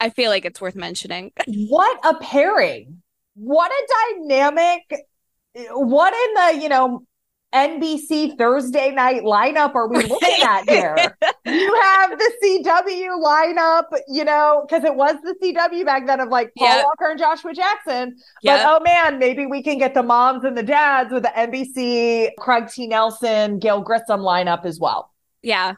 [0.00, 1.32] I feel like it's worth mentioning.
[1.46, 3.02] What a pairing.
[3.34, 5.06] What a dynamic.
[5.70, 7.02] What in the, you know,
[7.56, 10.94] NBC Thursday night lineup are we looking at here?
[11.46, 16.28] you have the CW lineup, you know, because it was the CW back then of
[16.28, 16.84] like Paul Yep.
[16.84, 18.16] Walker and Joshua Jackson.
[18.44, 22.32] But oh man, maybe we can get the moms and the dads with the NBC
[22.38, 22.86] Craig T.
[22.86, 25.12] Nelson, Gil Grissom lineup as well.
[25.42, 25.74] yeah.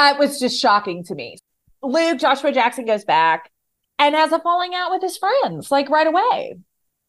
[0.00, 1.38] It was just shocking to me.
[1.82, 3.50] Luke, Joshua Jackson goes back
[3.98, 6.54] and has a falling out with his friends, like right away.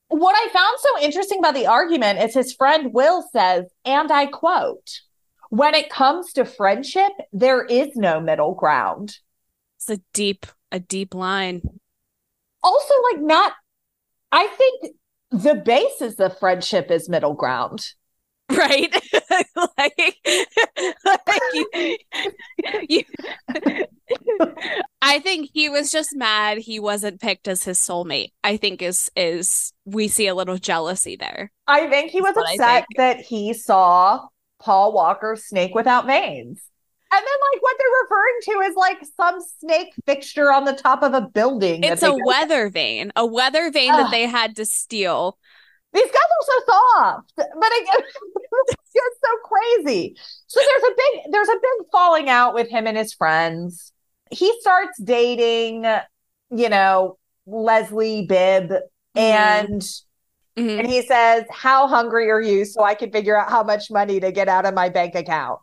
[0.10, 4.26] What I found so interesting about the argument is his friend Will says, and I
[4.26, 5.02] quote,
[5.50, 9.18] when it comes to friendship, there is no middle ground.
[9.78, 11.62] It's a deep, a deep line.
[12.62, 13.54] Also, like, not,
[14.32, 14.96] I think
[15.32, 17.88] the basis of friendship is middle ground.
[18.58, 18.92] Right?
[19.78, 20.18] like,
[21.06, 21.96] like you,
[22.90, 23.04] you
[25.02, 28.32] I think he was just mad he wasn't picked as his soulmate.
[28.44, 31.52] I think is is we see a little jealousy there.
[31.68, 34.28] I think he was That's upset that he saw
[34.60, 36.60] Paul Walker snake without veins.
[37.12, 41.02] And then, like, what they're referring to is like some snake fixture on the top
[41.02, 41.84] of a building.
[41.84, 43.98] It's a weather vane, a weather vane Ugh.
[43.98, 45.40] that they had to steal.
[45.94, 47.88] These guys are so soft, but it,
[48.68, 50.16] it's just so crazy.
[50.48, 53.92] So there's a big, there's a big falling out with him and his friends.
[54.32, 55.86] He starts dating,
[56.52, 58.72] you know, Leslie Bibb,
[59.16, 60.80] and Mhm.
[60.80, 64.20] and he says, "How hungry are you?" So I can figure out how much money
[64.20, 65.60] to get out of my bank account.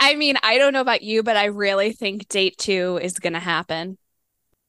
[0.00, 3.40] I mean, I don't know about you, but I really think date two is gonna
[3.40, 3.98] happen.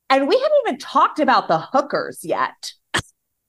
[0.09, 2.73] And we haven't even talked about the hookers yet.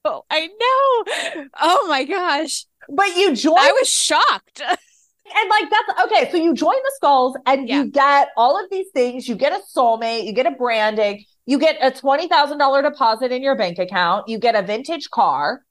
[0.05, 1.45] Oh, I know.
[1.61, 2.65] Oh my gosh.
[2.89, 4.61] But you join I was shocked.
[4.65, 6.31] and like that's okay.
[6.31, 7.77] So you join the skulls and Yeah.
[7.83, 9.27] you get all of these things.
[9.27, 13.31] You get a soulmate, you get a branding, you get a twenty thousand dollar deposit
[13.31, 15.61] in your bank account, you get a vintage car.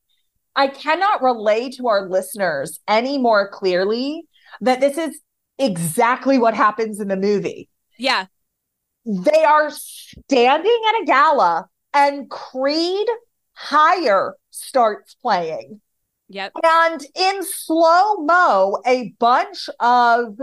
[0.57, 4.24] I cannot relay to our listeners any more clearly
[4.61, 5.20] that this is
[5.59, 7.68] exactly what happens in the movie.
[7.99, 8.26] Yeah.
[9.07, 13.07] They are standing at a gala and Creed
[13.62, 15.82] Higher starts playing.
[16.30, 16.52] Yep.
[16.64, 20.38] And in slow mo, a bunch of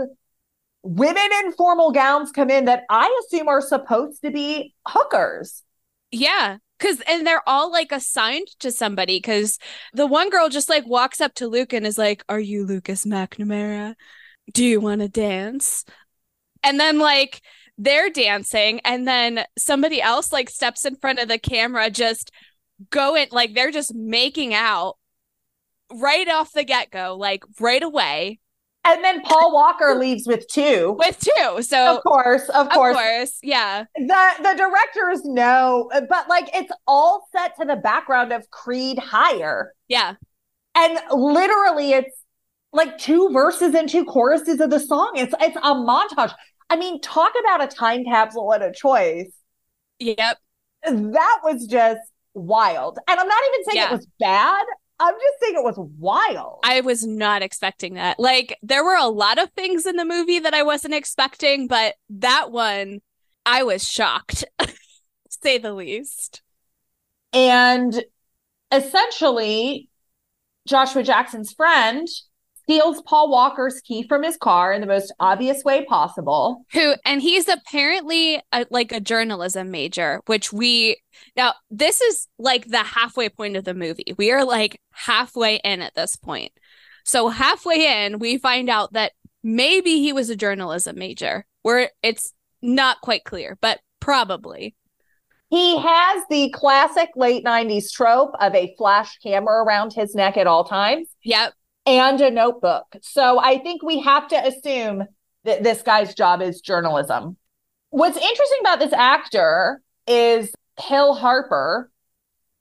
[0.84, 5.64] women in formal gowns come in that I assume are supposed to be hookers.
[6.12, 6.58] Yeah.
[6.78, 9.58] Cause and they're all like assigned to somebody because
[9.94, 13.04] the one girl just like walks up to Luke and is like, Are you Lucas
[13.04, 13.96] McNamara?
[14.54, 15.84] Do you want to dance?
[16.62, 17.42] And then like
[17.78, 22.32] they're dancing, and then somebody else like steps in front of the camera, just
[22.90, 24.96] going like they're just making out
[25.92, 28.40] right off the get-go, like right away.
[28.84, 30.96] And then Paul Walker leaves with two.
[30.98, 31.62] With two.
[31.62, 32.96] So of course, of, of course.
[32.96, 33.84] course, yeah.
[33.96, 39.74] The the directors know, but like it's all set to the background of Creed Higher.
[39.88, 40.14] Yeah.
[40.74, 42.16] And literally it's
[42.72, 45.12] like two verses and two choruses of the song.
[45.16, 46.32] It's it's a montage.
[46.70, 49.32] I mean, talk about a time capsule and a choice.
[49.98, 50.38] Yep.
[50.84, 52.00] That was just
[52.38, 52.98] wild.
[53.08, 53.88] And I'm not even saying Yeah.
[53.90, 54.64] it was bad.
[55.00, 56.60] I'm just saying it was wild.
[56.64, 58.18] I was not expecting that.
[58.18, 61.94] Like there were a lot of things in the movie that I wasn't expecting, but
[62.10, 63.00] that one
[63.46, 64.68] I was shocked, to
[65.28, 66.42] say the least.
[67.32, 68.02] And
[68.72, 69.88] essentially,
[70.66, 72.08] Joshua Jackson's friend
[72.68, 76.66] steals Paul Walker's key from his car in the most obvious way possible.
[76.74, 81.00] Who and he's apparently a, like a journalism major, which we
[81.34, 84.14] now this is like the halfway point of the movie.
[84.18, 86.52] We are like halfway in at this point.
[87.06, 89.12] So halfway in, we find out that
[89.42, 91.46] maybe he was a journalism major.
[91.62, 94.74] Where it's not quite clear, but probably.
[95.50, 100.46] He has the classic late 90s trope of a flash camera around his neck at
[100.46, 101.54] all times Yep.
[101.88, 102.84] And a notebook.
[103.00, 105.04] So I think we have to assume
[105.44, 107.38] that this guy's job is journalism.
[107.88, 111.90] What's interesting about this actor is Hill Harper.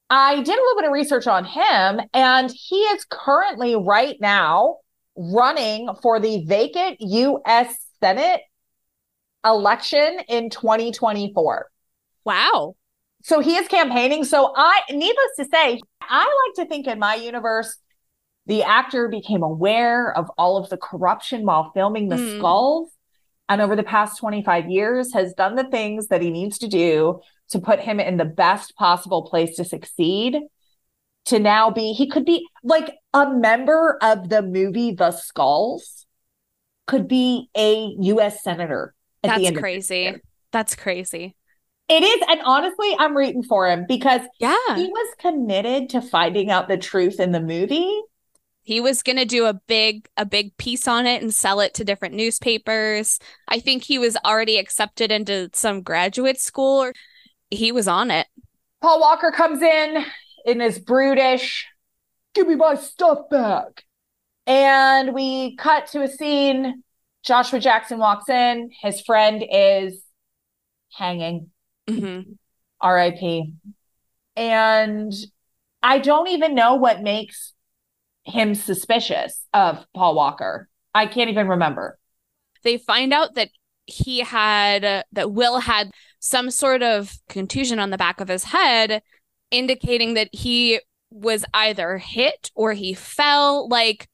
[0.10, 4.78] I did a little bit of research on him, and he is currently right now
[5.18, 7.76] running for the vacant U.S.
[8.02, 8.40] Senate
[9.44, 11.70] election in 2024.
[12.24, 12.78] Wow.
[13.24, 14.24] So he is campaigning.
[14.24, 17.78] So I, needless to say, I like to think in my universe,
[18.48, 22.38] the actor became aware of all of the corruption while filming the Hmm.
[22.38, 22.92] skulls.
[23.50, 27.22] And over the past 25 years, has done the things that he needs to do
[27.52, 30.40] to put him in the best possible place to succeed.
[31.26, 36.06] To now be, he could be like a member of the movie The Skulls,
[36.88, 38.94] could be a US Senator
[39.24, 40.16] That's crazy.
[40.52, 41.36] That's crazy.
[41.90, 42.22] It is.
[42.30, 44.56] And honestly, I'm rooting for him because Yeah.
[44.76, 48.02] he was committed to finding out the truth in the movie.
[48.68, 51.74] He was going to do a big a big piece on it and sell it
[51.76, 53.18] to different newspapers.
[53.48, 56.94] I think he was already accepted into some graduate school or
[57.50, 58.28] he was on it.
[58.82, 60.04] Paul Walker comes in
[60.46, 61.66] in his brutish,
[62.34, 63.86] give me my stuff back.
[64.46, 66.84] And we cut to a scene.
[67.24, 68.70] Joshua Jackson walks in.
[68.82, 70.04] His friend is
[70.92, 71.52] hanging,
[71.88, 72.38] Mhm.
[72.84, 73.54] RIP.
[74.36, 75.14] And
[75.82, 77.54] I don't even know what makes
[78.28, 80.70] him suspicious of Paul Walker.
[80.94, 81.98] I can't even remember.
[82.64, 83.50] They find out that
[83.86, 89.02] he had that Will had some sort of contusion on the back of his head
[89.50, 94.10] indicating that he was either hit or he fell like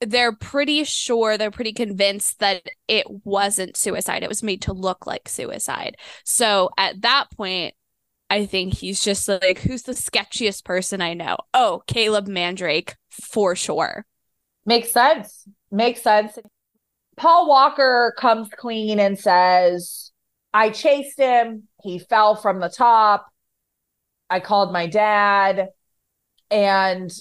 [0.00, 5.06] they're pretty sure they're pretty convinced that it wasn't suicide it was made to look
[5.06, 7.72] like suicide so at that point
[8.34, 13.54] i think he's just like who's the sketchiest person i know oh caleb mandrake for
[13.56, 14.04] sure
[14.66, 15.44] Makes sense.
[15.70, 16.38] Makes sense.
[17.18, 20.10] Paul Walker comes clean and says,
[20.54, 21.64] I chased him.
[21.82, 23.26] He fell from the top.
[24.30, 25.68] I called my dad
[26.50, 27.12] and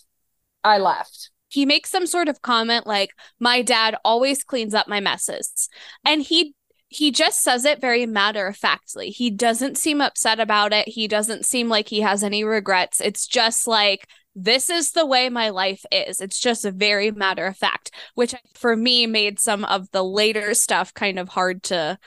[0.63, 1.31] I left.
[1.49, 5.67] he makes some sort of comment like my dad always cleans up my messes
[6.05, 6.55] and he
[6.95, 10.87] he just says it very matter of factly he doesn't seem upset about it.
[10.87, 13.01] He doesn't seem like he has any regrets.
[13.01, 16.19] It's just like this is the way my life is.
[16.19, 20.53] It's just a very matter of fact which for me made some of the later
[20.53, 21.97] stuff kind of hard to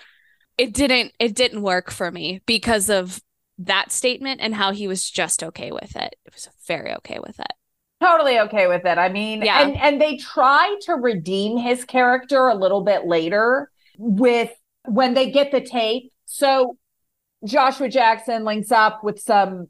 [0.59, 3.20] it didn't it didn't work for me because of
[3.59, 6.14] that statement and how he was just okay with it.
[6.24, 7.53] It was very okay with it.
[8.03, 8.99] Totally okay with it.
[8.99, 9.62] I mean, Yeah.
[9.62, 14.51] and and they try to redeem his character a little bit later with
[14.89, 16.12] when they get the tape.
[16.26, 16.76] So
[17.45, 19.68] Joshua Jackson links up with some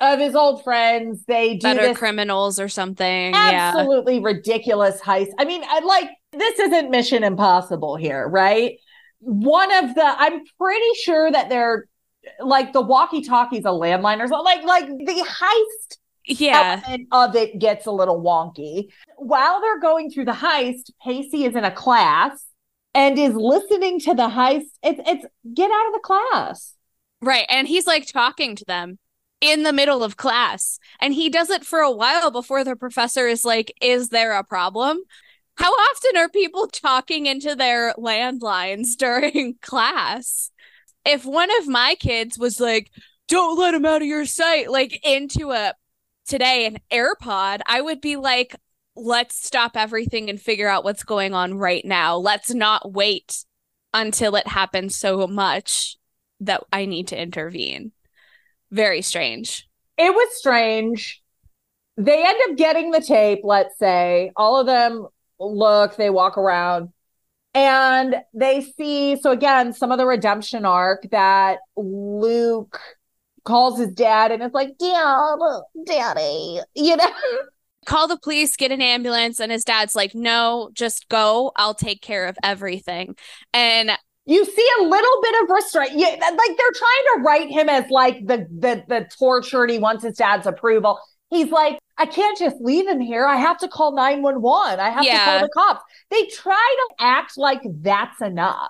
[0.00, 1.24] of his old friends.
[1.26, 3.32] They do better criminals or something.
[3.32, 3.72] Yeah.
[3.76, 5.28] absolutely ridiculous heist.
[5.38, 8.78] I mean, I like this isn't Mission Impossible here, right?
[9.20, 11.86] One of the I'm pretty sure that they're
[12.40, 14.44] like the walkie-talkies a landline or something.
[14.44, 16.80] Like like the heist Yeah.
[17.12, 18.88] of it gets a little wonky.
[19.18, 22.44] While they're going through the heist, Pacey is in a class
[22.94, 24.66] and is listening to the heist.
[24.82, 26.74] It's it's get out of the class.
[27.20, 27.46] Right.
[27.48, 28.98] And he's like talking to them.
[29.40, 30.78] in the middle of class.
[31.00, 34.44] And he does it for a while before the professor is like, Is there a
[34.44, 34.98] problem?
[35.56, 40.50] How often are people talking into their landlines during class?
[41.04, 42.90] If one of my kids was like,
[43.28, 45.74] Don't let him out of your sight, like into a
[46.26, 48.56] today an AirPod, I would be like,
[48.94, 52.16] Let's stop everything and figure out what's going on right now.
[52.16, 53.44] Let's not wait
[53.94, 55.96] until it happens so much
[56.40, 57.92] that I need to intervene.
[58.70, 59.68] Very strange.
[59.98, 61.22] It was strange.
[61.96, 64.32] They end up getting the tape, let's say.
[64.36, 65.06] All of them
[65.38, 66.90] look, they walk around,
[67.54, 69.20] and they see.
[69.20, 72.80] So, again, some of the redemption arc that Luke
[73.44, 75.38] calls his dad and it's like, Dad,
[75.84, 77.10] Daddy, you know?
[77.86, 79.40] Call the police, get an ambulance.
[79.40, 81.52] And his dad's like, No, just go.
[81.56, 83.16] I'll take care of everything.
[83.52, 83.90] And
[84.24, 85.92] you see a little bit of restraint.
[85.94, 89.70] Yeah, like they're trying to write him as like the the the tortured.
[89.70, 91.00] He wants his dad's approval.
[91.30, 93.26] He's like, I can't just leave him here.
[93.26, 94.78] I have to call 911.
[94.78, 95.18] I have Yeah.
[95.18, 95.84] to call the cops.
[96.10, 98.68] They try to act like that's enough.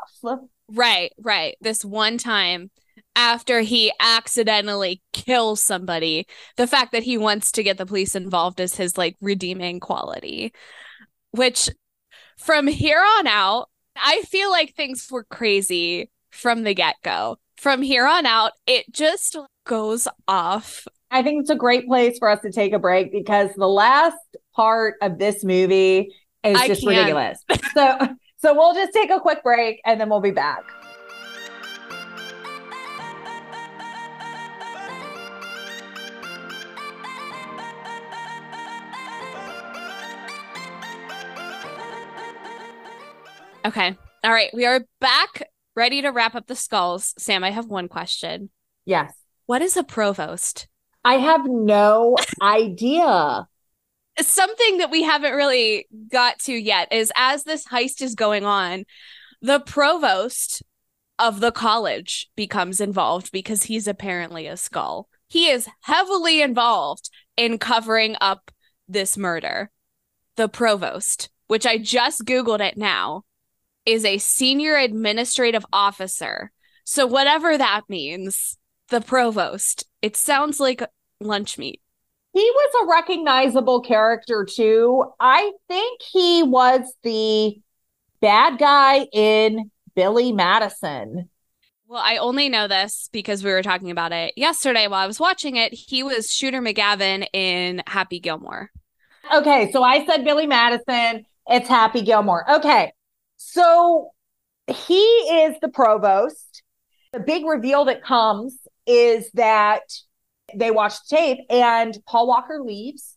[0.69, 1.57] Right, right.
[1.61, 2.71] This one time
[3.17, 8.61] after he accidentally kills somebody, the fact that he wants to get the police involved
[8.61, 10.53] is his like redeeming quality.
[11.33, 11.69] Which
[12.39, 17.39] from here on out, I feel like things were crazy from the get go.
[17.57, 20.87] From here on out, it just goes off.
[21.11, 24.17] I think it's a great place for us to take a break because the last
[24.57, 26.97] part of this movie is I just can't.
[26.97, 27.45] ridiculous.
[27.75, 27.99] so
[28.39, 30.65] so we'll just take a quick break and then we'll be back.
[43.65, 43.97] Okay.
[44.25, 44.51] All right.
[44.53, 47.15] We are back, ready to wrap up the skulls.
[47.19, 48.51] Sam, I have one question.
[48.85, 49.13] Yes.
[49.47, 50.69] What is a provost?
[51.05, 53.47] I have no idea.
[54.21, 58.85] something that we haven't really got to yet is as this heist is going on,
[59.41, 60.63] the provost
[61.19, 65.09] of the college becomes involved because he's apparently a skull.
[65.29, 68.51] He is heavily involved in covering up
[68.89, 69.71] this murder.
[70.37, 73.23] The provost, which I just Googled it now,
[73.87, 76.53] is a senior administrative officer.
[76.85, 78.59] So, whatever that means,
[78.89, 80.83] the provost, it sounds like
[81.21, 81.81] lunch meat.
[82.33, 85.05] He was a recognizable character too.
[85.21, 87.61] I think he was the
[88.21, 91.29] bad guy in Billy Madison.
[91.87, 95.21] Well, I only know this because we were talking about it yesterday while I was
[95.21, 95.75] watching it.
[95.75, 98.71] He was Shooter McGavin in Happy Gilmore.
[99.35, 101.27] Okay, so I said Billy Madison.
[101.47, 102.51] It's Happy Gilmore.
[102.51, 102.93] Okay,
[103.45, 104.11] so
[104.67, 106.63] he is the provost.
[107.13, 109.83] The big reveal that comes is that
[110.55, 113.17] they watch the tape and Paul Walker leaves.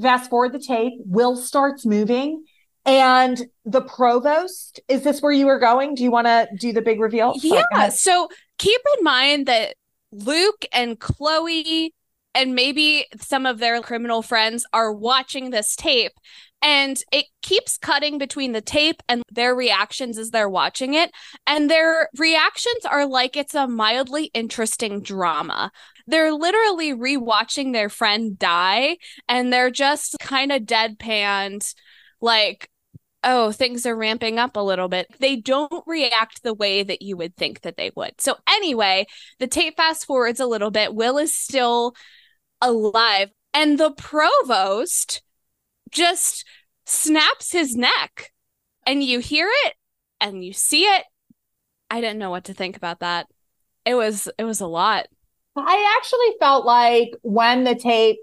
[0.00, 2.44] Fast forward the tape, Will starts moving.
[2.84, 5.94] And the provost, is this where you were going?
[5.94, 7.34] Do you want to do the big reveal?
[7.36, 7.62] Yeah.
[7.72, 7.92] ahead.
[7.92, 9.76] So keep in mind that
[10.10, 11.94] Luke and Chloe
[12.34, 16.12] and maybe some of their criminal friends are watching this tape.
[16.62, 21.10] And it keeps cutting between the tape and their reactions as they're watching it.
[21.46, 25.72] And their reactions are like it's a mildly interesting drama.
[26.06, 28.98] They're literally rewatching their friend die
[29.28, 31.74] and they're just kind of deadpanned,
[32.20, 32.68] like,
[33.24, 35.06] oh, things are ramping up a little bit.
[35.18, 38.20] They don't react the way that you would think that they would.
[38.20, 39.06] So, anyway,
[39.38, 40.94] the tape fast forwards a little bit.
[40.94, 41.94] Will is still
[42.60, 45.22] alive, and the provost
[45.92, 46.44] just
[46.84, 48.32] snaps his neck,
[48.86, 49.74] and you hear it
[50.20, 51.04] and you see it.
[51.90, 53.26] I didn't know what to think about that.
[53.84, 55.06] It was it was a lot.
[55.56, 58.18] I actually felt like when the tape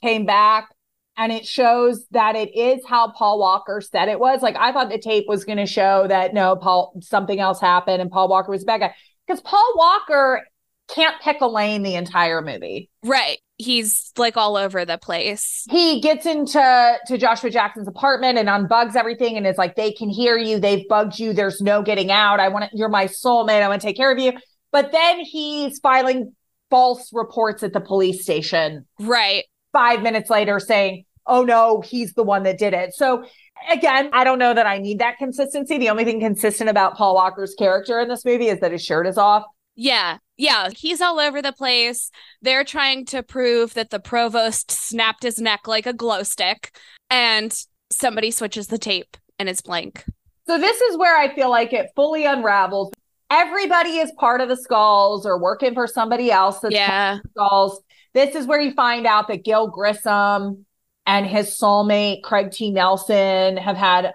[0.00, 0.68] came back
[1.16, 4.88] and it shows that it is how Paul Walker said it was, like I thought
[4.88, 8.52] the tape was going to show that no, Paul, something else happened and Paul Walker
[8.52, 8.94] was a bad guy.
[9.26, 10.46] Because Paul Walker
[10.88, 12.88] can't pick a lane the entire movie.
[13.02, 13.38] Right.
[13.58, 15.64] He's like all over the place.
[15.68, 20.08] He gets into to Joshua Jackson's apartment and unbugs everything and is like, they can
[20.08, 22.38] hear you, they've bugged you, there's no getting out.
[22.40, 24.32] I want to, you're my soulmate, I want to take care of you.
[24.70, 26.34] But then he's filing
[26.70, 29.44] false reports at the police station Right.
[29.72, 32.94] five minutes later saying, oh no, he's the one that did it.
[32.94, 33.24] So
[33.70, 35.78] again, I don't know that I need that consistency.
[35.78, 39.06] The only thing consistent about Paul Walker's character in this movie is that his shirt
[39.06, 39.44] is off.
[39.80, 40.18] Yeah.
[40.36, 40.70] Yeah.
[40.76, 42.10] He's all over the place.
[42.42, 46.76] They're trying to prove that the provost snapped his neck like a glow stick,
[47.08, 47.56] and
[47.90, 50.04] somebody switches the tape and it's blank.
[50.48, 52.92] So this is where I feel like it fully unravels.
[53.30, 57.18] Everybody is part of the skulls or working for somebody else that's Yeah.
[57.30, 57.80] skulls.
[58.14, 60.66] This is where you find out that Gil Grissom
[61.06, 62.70] and his soulmate, Craig T.
[62.72, 64.12] Nelson, have had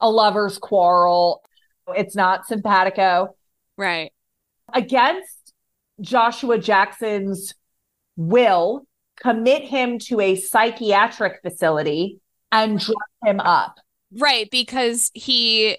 [0.00, 1.42] a lover's quarrel.
[1.94, 3.36] It's not simpatico.
[3.76, 4.12] Right.
[4.74, 5.54] Against
[6.00, 7.54] Joshua Jackson's
[8.16, 8.86] will,
[9.20, 12.20] commit him to a psychiatric facility
[12.50, 13.78] and dress him up.
[14.16, 14.50] Right.
[14.50, 15.78] Because he,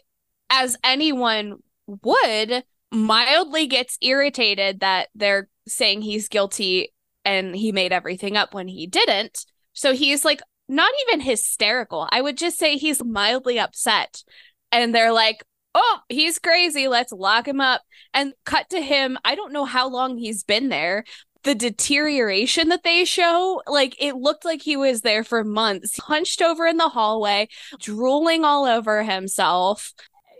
[0.49, 6.93] as anyone would, mildly gets irritated that they're saying he's guilty
[7.23, 9.45] and he made everything up when he didn't.
[9.73, 12.07] So he's like not even hysterical.
[12.11, 14.23] I would just say he's mildly upset.
[14.71, 15.43] And they're like,
[15.75, 16.87] oh, he's crazy.
[16.87, 17.83] Let's lock him up.
[18.13, 19.19] And cut to him.
[19.23, 21.03] I don't know how long he's been there.
[21.43, 26.41] The deterioration that they show, like it looked like he was there for months, hunched
[26.41, 27.49] over in the hallway,
[27.79, 29.93] drooling all over himself.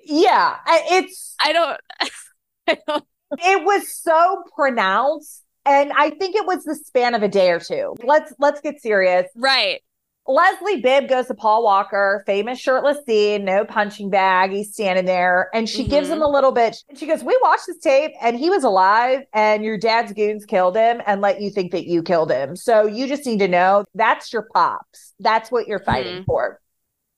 [0.04, 1.36] Yeah, it's.
[1.44, 1.80] I don't.
[2.68, 7.28] I don't it was so pronounced and i think it was the span of a
[7.28, 9.82] day or two let's let's get serious right
[10.28, 15.50] leslie bibb goes to paul walker famous shirtless scene no punching bag he's standing there
[15.54, 15.92] and she mm-hmm.
[15.92, 19.22] gives him a little bit she goes we watched this tape and he was alive
[19.34, 22.86] and your dad's goons killed him and let you think that you killed him so
[22.88, 26.26] you just need to know that's your pops that's what you're fighting mm-hmm.
[26.26, 26.60] for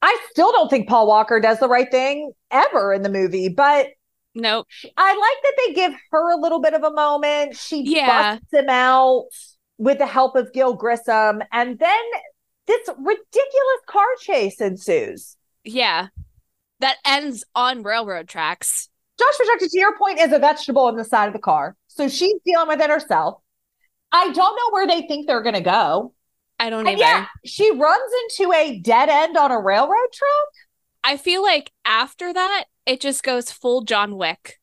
[0.01, 3.87] i still don't think paul walker does the right thing ever in the movie but
[4.39, 4.67] Nope.
[4.95, 7.57] I like that they give her a little bit of a moment.
[7.57, 8.35] She yeah.
[8.35, 9.25] busts him out
[9.77, 11.41] with the help of Gil Grissom.
[11.51, 11.99] And then
[12.67, 15.37] this ridiculous car chase ensues.
[15.63, 16.07] Yeah.
[16.79, 18.89] That ends on railroad tracks.
[19.17, 21.75] Josh Jackson, to your point, is a vegetable in the side of the car.
[21.87, 23.41] So she's dealing with it herself.
[24.11, 26.13] I don't know where they think they're going to go.
[26.59, 26.99] I don't and either.
[26.99, 30.67] Yeah, she runs into a dead end on a railroad track.
[31.03, 34.59] I feel like after that, it just goes full John Wick.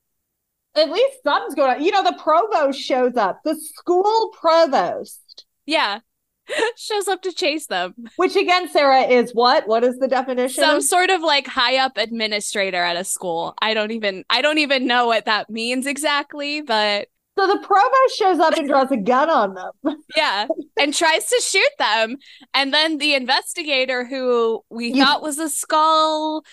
[0.77, 1.85] At least something's going on.
[1.85, 5.47] You know, the provost shows up, the school provost.
[5.67, 6.01] Yeah.
[6.77, 7.95] shows up to chase them.
[8.17, 9.67] Which again, Sara, is what?
[9.67, 10.63] What is the definition?
[10.63, 13.55] Some sort of like high up administrator at a school.
[13.61, 18.17] I don't even I don't even know what that means exactly, but so the provost
[18.17, 19.97] shows up and draws a gun on them.
[20.17, 20.47] yeah.
[20.79, 22.17] And tries to shoot them.
[22.53, 25.05] And then the investigator who we you...
[25.05, 26.45] thought was a skull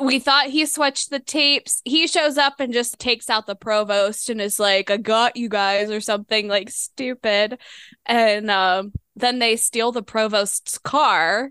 [0.00, 1.82] we thought he switched the tapes.
[1.84, 5.48] He shows up and just takes out the provost and is like, I got you
[5.48, 7.58] guys or something like stupid.
[8.06, 11.50] And um, then they steal the provost's car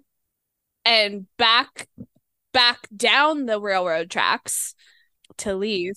[0.86, 1.88] and back
[2.52, 4.74] back down the railroad tracks
[5.38, 5.94] to leave.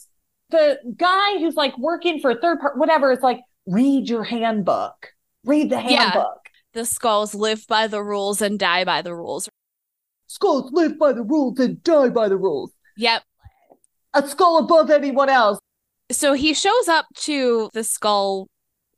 [0.51, 5.13] The guy who's like working for a third part, whatever, is like, read your handbook.
[5.45, 6.41] Read the handbook.
[6.45, 6.51] Yeah.
[6.75, 9.49] The skulls live by the rules and die by the rules.
[10.27, 12.73] Skulls live by the rules and die by the rules.
[12.97, 13.23] Yep.
[14.15, 15.59] A skull above anyone else.
[16.11, 18.49] So he shows up to the skull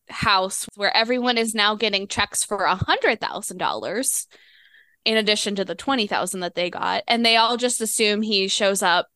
[0.09, 4.27] house where everyone is now getting checks for a hundred thousand dollars
[5.05, 8.83] in addition to the 20,000 that they got and they all just assume he shows
[8.83, 9.09] up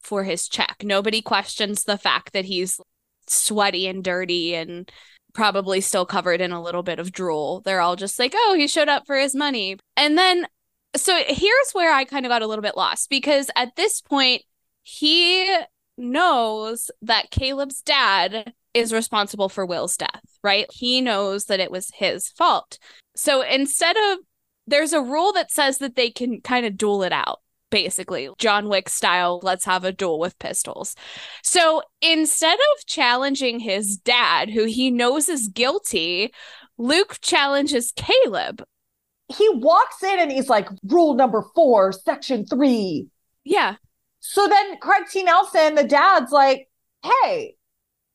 [0.00, 0.76] for his check.
[0.82, 2.80] Nobody questions the fact that he's
[3.26, 4.90] sweaty and dirty and
[5.32, 7.60] probably still covered in a little bit of drool.
[7.60, 10.46] They're all just like, "Oh, he showed up for his money." And then
[10.96, 14.42] so here's where I kind of got a little bit lost because at this point,
[14.82, 15.56] he
[15.96, 20.66] knows that Caleb's dad is responsible for Will's death, right?
[20.72, 22.78] He knows that it was his fault.
[23.16, 24.18] So instead of,
[24.66, 27.40] there's a rule that says that they can kind of duel it out,
[27.70, 30.94] basically, John Wick style, let's have a duel with pistols.
[31.42, 36.32] So instead of challenging his dad, who he knows is guilty,
[36.78, 38.62] Luke challenges Caleb,
[39.28, 43.06] he walks in and he's like, rule number four, section three.
[43.44, 43.76] Yeah.
[44.20, 45.22] So then Craig T.
[45.22, 46.68] Nelson, the dad's like,
[47.02, 47.56] hey,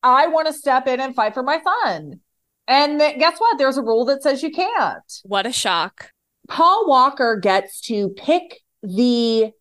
[0.06, 2.20] I want to step in and fight for my son.
[2.68, 3.58] And th- guess what?
[3.58, 5.22] There's a rule that says you can't.
[5.24, 6.12] What a shock.
[6.48, 9.52] Paul Walker gets to pick the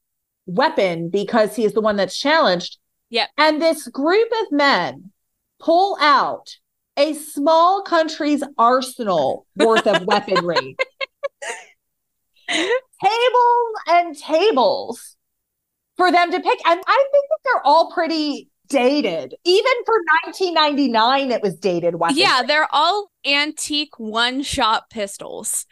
[0.46, 2.76] weapon because he is the one that's challenged.
[3.08, 3.30] Yep.
[3.38, 5.10] And this group of men
[5.60, 6.56] pull out
[6.98, 10.76] a small country's arsenal worth of weaponry
[12.48, 15.16] tables and tables
[15.96, 16.66] for them to pick.
[16.66, 19.34] And I think that they're all pretty dated.
[19.44, 19.94] Even for
[20.24, 21.96] 1999, it was dated.
[21.96, 22.22] Weaponry.
[22.22, 25.66] Yeah, they're all antique one shot pistols.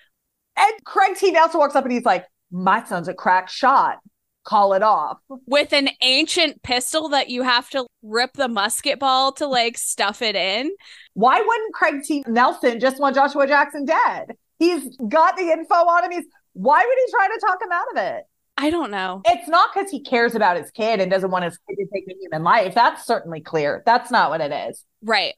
[0.56, 1.30] And Craig T.
[1.30, 3.98] Nelson walks up and he's like, My son's a crack shot.
[4.44, 5.18] Call it off.
[5.46, 10.20] With an ancient pistol that you have to rip the musket ball to like stuff
[10.20, 10.72] it in.
[11.14, 12.24] Why wouldn't Craig T.
[12.26, 14.32] Nelson just want Joshua Jackson dead?
[14.58, 16.10] He's got the info on him.
[16.10, 16.24] He's
[16.54, 18.24] why would he try to talk him out of it?
[18.62, 19.22] I don't know.
[19.24, 22.04] It's not because he cares about his kid and doesn't want his kid to take
[22.08, 22.76] a human life.
[22.76, 23.82] That's certainly clear.
[23.84, 24.84] That's not what it is.
[25.02, 25.34] Right.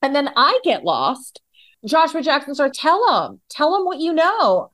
[0.00, 1.42] And then I get lost
[1.84, 4.70] Joshua Jackson starts, tell him, tell him what you know.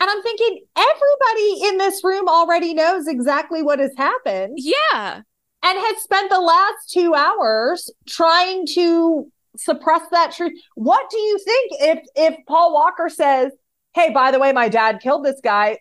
[0.00, 4.58] And I'm thinking, everybody in this room already knows exactly what has happened.
[4.58, 5.22] Yeah.
[5.62, 10.52] And has spent the last two hours trying to suppress that truth.
[10.74, 13.52] What do you think if if Paul Walker says,
[13.94, 15.78] Hey, by the way, my dad killed this guy?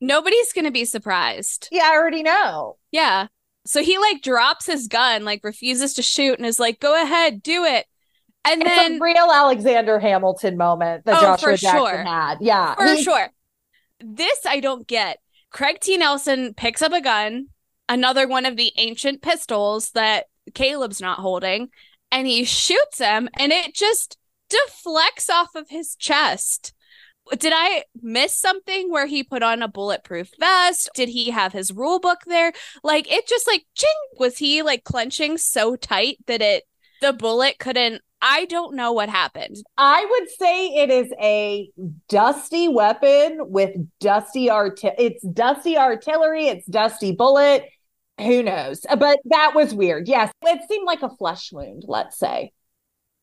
[0.00, 1.68] Nobody's gonna be surprised.
[1.72, 2.76] Yeah, I already know.
[2.92, 3.26] Yeah.
[3.66, 7.42] So he like drops his gun, like refuses to shoot, and is like, "Go ahead,
[7.42, 7.86] do it."
[8.44, 12.04] And it's then a real Alexander Hamilton moment that Oh, Joshua Jackson sure.
[12.04, 12.38] had.
[12.40, 13.28] Yeah, for he- sure,
[14.00, 15.18] this I don't get.
[15.50, 15.96] Craig T.
[15.96, 17.48] Nelson picks up a gun,
[17.88, 21.68] another one of the ancient pistols that Caleb's not holding,
[22.12, 24.16] and he shoots him, and it just
[24.48, 26.72] deflects off of his chest.
[27.36, 30.90] Did I miss something where he put on a bulletproof vest?
[30.94, 32.52] Did he have his rule book there?
[32.82, 36.64] Like it just like ching was he like clenching so tight that it
[37.00, 39.56] the bullet couldn't I don't know what happened.
[39.76, 41.70] I would say it is a
[42.08, 44.80] dusty weapon with dusty art.
[44.82, 46.48] It's dusty artillery.
[46.48, 47.64] It's dusty bullet.
[48.18, 48.84] Who knows?
[48.98, 50.08] But that was weird.
[50.08, 51.84] Yes, it seemed like a flesh wound.
[51.86, 52.52] Let's say.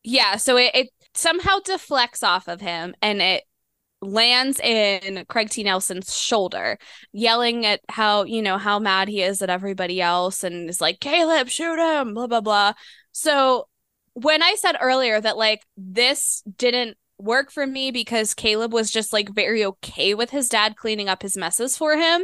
[0.02, 3.42] Yeah, so it, it somehow deflects off of him and it
[4.02, 5.62] lands in Craig T.
[5.62, 6.78] Nelson's shoulder,
[7.12, 11.00] yelling at how, you know, how mad he is at everybody else and is like,
[11.00, 12.72] Caleb, shoot him, blah, blah, blah.
[13.12, 13.68] So
[14.12, 19.12] when I said earlier that like this didn't work for me because Caleb was just
[19.12, 22.22] like very okay with his dad cleaning up his messes for him,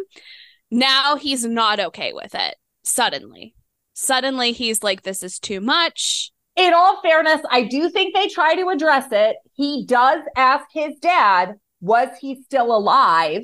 [0.70, 3.54] now he's not okay with it suddenly.
[3.94, 6.32] Suddenly he's like, this is too much.
[6.56, 9.36] In all fairness, I do think they try to address it.
[9.54, 13.42] He does ask his dad, was he still alive?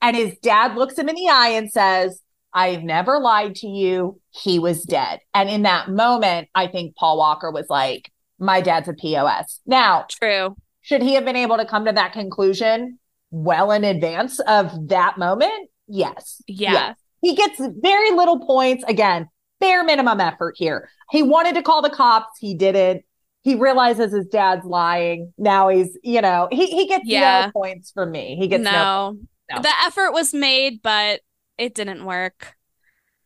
[0.00, 2.22] And his dad looks him in the eye and says,
[2.52, 4.20] I've never lied to you.
[4.30, 5.18] He was dead.
[5.34, 9.60] And in that moment, I think Paul Walker was like, my dad's a POS.
[9.66, 10.56] Now, True.
[10.82, 12.98] should he have been able to come to that conclusion
[13.30, 15.70] well in advance of that moment?
[15.88, 16.40] Yes.
[16.46, 16.72] Yeah.
[16.72, 16.96] Yes.
[17.20, 18.84] He gets very little points.
[18.86, 19.28] Again,
[19.58, 20.88] bare minimum effort here.
[21.10, 22.38] He wanted to call the cops.
[22.38, 23.04] He didn't.
[23.48, 25.32] He realizes his dad's lying.
[25.38, 27.46] Now he's, you know, he, he gets Yeah.
[27.46, 28.36] no points from me.
[28.38, 28.70] He gets no.
[28.70, 29.56] no.
[29.56, 29.62] no.
[29.62, 31.20] The effort was made, but
[31.56, 32.56] it didn't work.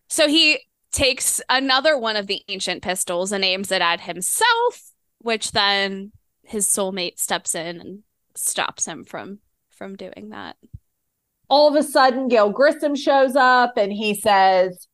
[0.08, 0.60] So he
[0.92, 6.12] takes another one of the ancient pistols and aims it at himself, which then
[6.44, 7.98] his soulmate steps in and
[8.36, 10.54] stops him from from doing that.
[11.48, 14.86] All of a sudden, Gil Grissom shows up and he says,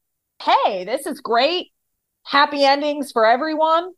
[0.43, 1.67] Hey, this is great.
[2.25, 3.93] Happy endings for everyone.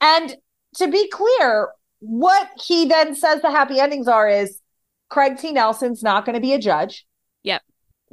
[0.00, 0.34] And
[0.76, 1.68] to be clear,
[2.00, 4.60] what he then says the happy endings are is
[5.08, 5.52] Craig T.
[5.52, 7.06] Nelson's not going to be a judge.
[7.42, 7.62] Yep.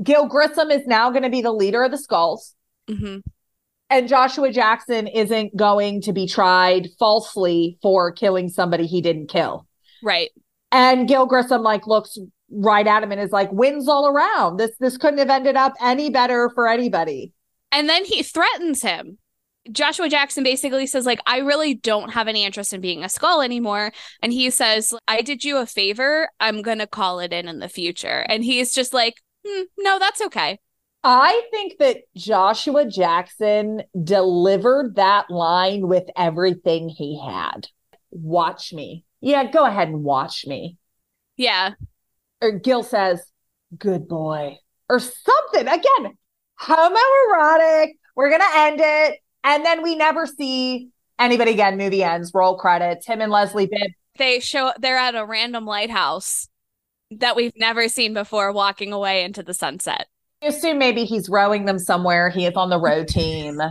[0.04, 2.56] Gil Grissom is now going to be the leader of the Skulls.
[2.90, 3.18] hmm
[3.90, 9.66] And Joshua Jackson isn't going to be tried falsely for killing somebody he didn't kill.
[10.04, 10.30] Right.
[10.72, 12.18] And Gil Grissom like looks
[12.52, 14.58] right at him and is like, wins all around.
[14.58, 17.34] This this couldn't have ended up any better for anybody.
[17.72, 19.18] And then he threatens him.
[19.72, 23.42] Joshua Jackson basically says like I really don't have any interest in being a skull
[23.42, 23.92] anymore
[24.22, 27.60] and he says I did you a favor I'm going to call it in in
[27.60, 29.16] the future and he's just like
[29.46, 30.60] "Hmm, no that's okay.
[31.04, 37.68] I think that Joshua Jackson delivered that line with everything he had.
[38.12, 39.06] Watch me.
[39.22, 40.78] Yeah, go ahead and watch me.
[41.38, 41.74] Yeah.
[42.42, 43.22] Or Gil says,
[43.78, 44.58] good boy,
[44.90, 45.68] or something.
[45.68, 46.18] Again,
[46.60, 47.92] homoerotic.
[48.16, 49.20] We're going to end it.
[49.44, 51.78] And then we never see anybody again.
[51.78, 53.06] Movie ends, roll credits.
[53.06, 53.92] Him and Leslie Bibb.
[54.18, 56.50] They show they're at a random lighthouse
[57.12, 60.08] that we've never seen before walking away into the sunset.
[60.42, 62.30] You assume maybe he's rowing them somewhere.
[62.30, 63.62] He is on the row team.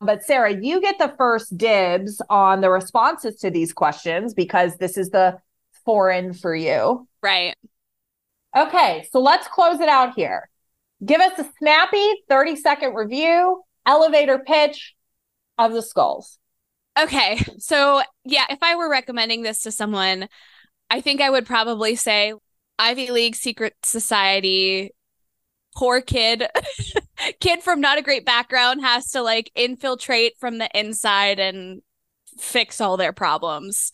[0.00, 4.96] But Sara, you get the first dibs on the responses to these questions because this
[4.96, 5.38] is the
[5.84, 7.06] foreign for you.
[7.22, 7.54] Right.
[8.56, 10.48] Okay, so let's close it out here.
[11.04, 14.94] Give us a snappy 30 second review, elevator pitch
[15.58, 16.38] of the skulls.
[16.98, 17.40] Okay.
[17.58, 20.28] So, yeah, if I were recommending this to someone,
[20.90, 22.34] I think I would probably say
[22.78, 24.90] Ivy League secret society
[25.74, 26.46] poor kid
[27.40, 31.80] kid from not a great background has to like infiltrate from the inside and
[32.38, 33.92] fix all their problems.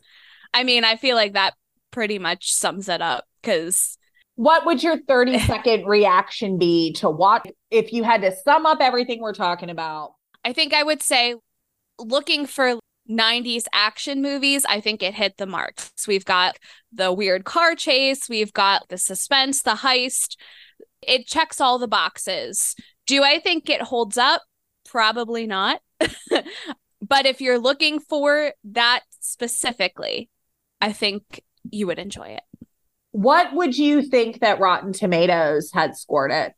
[0.53, 1.55] I mean, I feel like that
[1.91, 3.98] pretty much sums it up cuz
[4.39, 8.79] What would your 30 second reaction be to what if you had to sum up
[8.81, 10.15] everything we're talking about?
[10.45, 11.35] I think I would say
[11.99, 12.79] looking for
[13.11, 15.91] 90s action movies, I think it hit the marks.
[16.07, 16.57] We've got
[16.93, 20.37] the weird car chase, we've got the suspense, the heist.
[21.03, 22.77] It checks all the boxes.
[23.09, 24.43] Do I think it holds up?
[24.85, 25.81] Probably not.
[25.99, 30.31] but if you're looking for that specifically,
[30.81, 32.43] I think you would enjoy it.
[33.19, 36.55] What would you think that Rotten Tomatoes had scored it?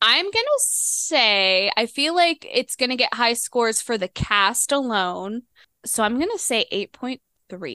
[0.00, 4.06] I'm going to say, I feel like it's going to get high scores for the
[4.06, 5.42] cast alone.
[5.84, 7.74] So I'm going to say 8.3.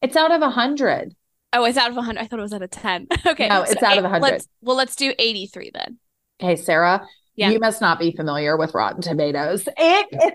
[0.00, 1.16] It's out of 100.
[1.52, 2.20] Oh, it's out of 100.
[2.20, 3.08] I thought it was out of 10.
[3.26, 3.48] okay.
[3.48, 4.22] No, it's so out eight, of 100.
[4.22, 5.98] Let's, well, let's do 83 then.
[6.40, 7.50] Okay, Sara, yeah.
[7.50, 9.68] you must not be familiar with Rotten Tomatoes.
[9.76, 10.34] It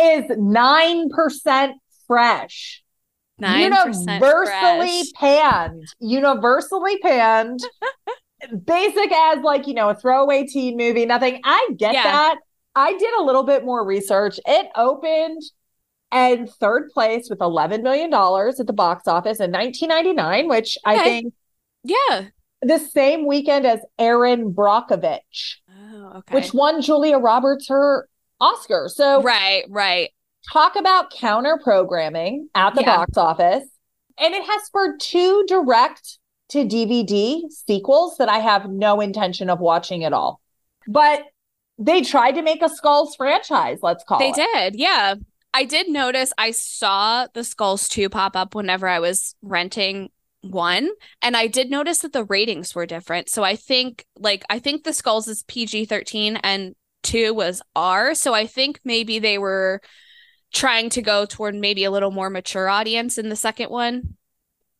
[0.00, 1.72] is 9%
[2.06, 2.83] fresh.
[3.40, 5.12] 9% universally fresh.
[5.16, 5.84] panned.
[6.00, 7.60] Universally panned.
[8.64, 11.40] Basic as like, you know, a throwaway teen movie, nothing.
[11.44, 12.02] I get yeah.
[12.02, 12.36] that.
[12.76, 14.38] I did a little bit more research.
[14.46, 15.42] It opened
[16.12, 20.98] and third place with $11 million at the box office in 1999, which okay.
[20.98, 21.34] I think.
[21.82, 22.26] Yeah.
[22.62, 26.34] The same weekend as Erin Brockovich, oh, okay.
[26.34, 28.08] which won Julia Roberts her
[28.40, 28.88] Oscar.
[28.88, 30.10] So, right, right.
[30.52, 32.96] Talk about counter programming at the yeah.
[32.96, 33.64] box office.
[34.18, 36.18] And it has spurred two direct
[36.50, 40.40] to DVD sequels that I have no intention of watching at all.
[40.86, 41.24] But
[41.78, 44.36] they tried to make a Skulls franchise, let's call they it.
[44.36, 45.14] They did, yeah.
[45.52, 50.10] I did notice I saw the Skulls 2 pop up whenever I was renting
[50.42, 50.90] one
[51.22, 53.28] and I did notice that the ratings were different.
[53.28, 56.74] So I think like I think the Skulls is PG-13 and
[57.04, 59.80] 2 was R, so I think maybe they were
[60.54, 64.16] trying to go toward maybe a little more mature audience in the second one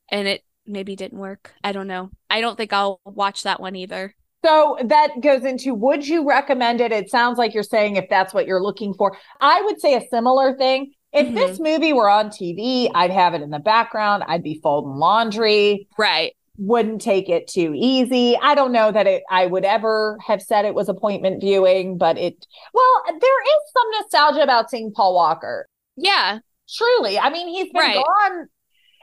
[0.09, 1.53] and it maybe didn't work.
[1.63, 2.11] I don't know.
[2.31, 4.15] I don't think I'll watch that one either.
[4.45, 6.93] So that goes into would you recommend it?
[6.93, 9.17] It sounds like you're saying if that's what you're looking for.
[9.41, 10.93] I would say a similar thing.
[11.13, 11.35] If mm-hmm.
[11.35, 14.25] this movie were on TV, I'd have it in the background.
[14.27, 15.89] I'd be folding laundry.
[15.97, 16.35] Right.
[16.57, 18.37] Wouldn't take it too easy.
[18.41, 22.17] I don't know that it I would ever have said it was appointment viewing, but
[22.17, 25.69] it well, there is some nostalgia about seeing Paul Walker.
[25.97, 26.39] Yeah.
[26.69, 27.19] Truly.
[27.19, 27.97] I mean, he's been right.
[27.97, 28.49] gone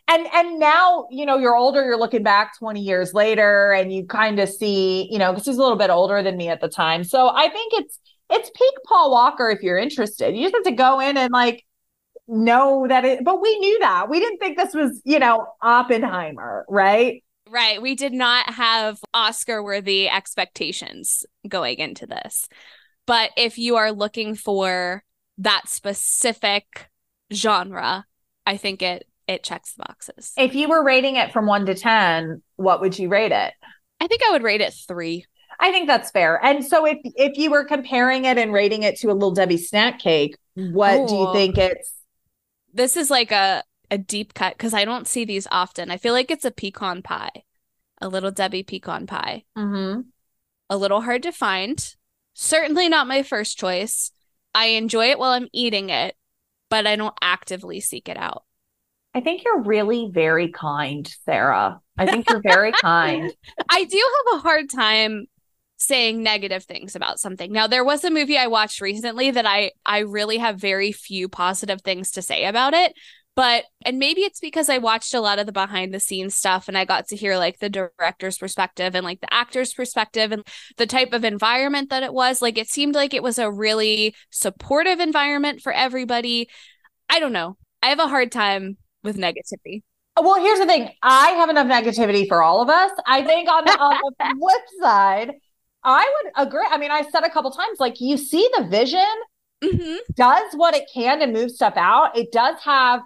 [0.07, 4.05] and and now you know you're older you're looking back 20 years later and you
[4.05, 6.67] kind of see you know because he's a little bit older than me at the
[6.67, 7.99] time so i think it's
[8.29, 11.65] it's peak paul walker if you're interested you just have to go in and like
[12.27, 16.65] know that it but we knew that we didn't think this was you know oppenheimer
[16.69, 22.47] right right we did not have oscar worthy expectations going into this
[23.05, 25.03] but if you are looking for
[25.37, 26.89] that specific
[27.31, 28.05] genre
[28.45, 30.33] i think it it checks the boxes.
[30.37, 33.53] If you were rating it from one to 10, what would you rate it?
[33.99, 35.25] I think I would rate it three.
[35.59, 36.43] I think that's fair.
[36.43, 39.57] And so if if you were comparing it and rating it to a little Debbie
[39.57, 41.93] snack cake, what do you think it's?
[42.73, 45.91] This is like a a deep cut because I don't see these often.
[45.91, 47.43] I feel like it's a pecan pie,
[47.99, 49.43] a little Debbie pecan pie.
[49.57, 50.01] Mm-hmm.
[50.69, 51.95] A little hard to find.
[52.33, 54.11] Certainly not my first choice.
[54.55, 56.15] I enjoy it while I'm eating it,
[56.69, 58.43] but I don't actively seek it out.
[59.13, 61.81] I think you're really very kind, Sara.
[61.97, 63.29] I think you're very kind.
[63.69, 65.25] I do have a hard time
[65.75, 67.51] saying negative things about something.
[67.51, 71.27] Now there was a movie I watched recently that I I really have very few
[71.27, 72.93] positive things to say about it,
[73.35, 76.67] but and maybe it's because I watched a lot of the behind the scenes stuff
[76.67, 80.43] and I got to hear like the director's perspective and like the actor's perspective and
[80.77, 82.41] the type of environment that it was.
[82.41, 86.49] Like it seemed like it was a really supportive environment for everybody.
[87.09, 87.57] I don't know.
[87.81, 89.81] I have a hard time with negativity.
[90.19, 90.89] Well, here's the thing.
[91.01, 92.91] I have enough negativity for all of us.
[93.07, 95.31] I think on the, on the flip side,
[95.83, 96.67] I would agree.
[96.69, 98.99] I mean, I said a couple times, like you see the vision
[99.63, 99.95] mm-hmm.
[100.15, 102.17] does what it can to move stuff out.
[102.17, 103.01] It does have,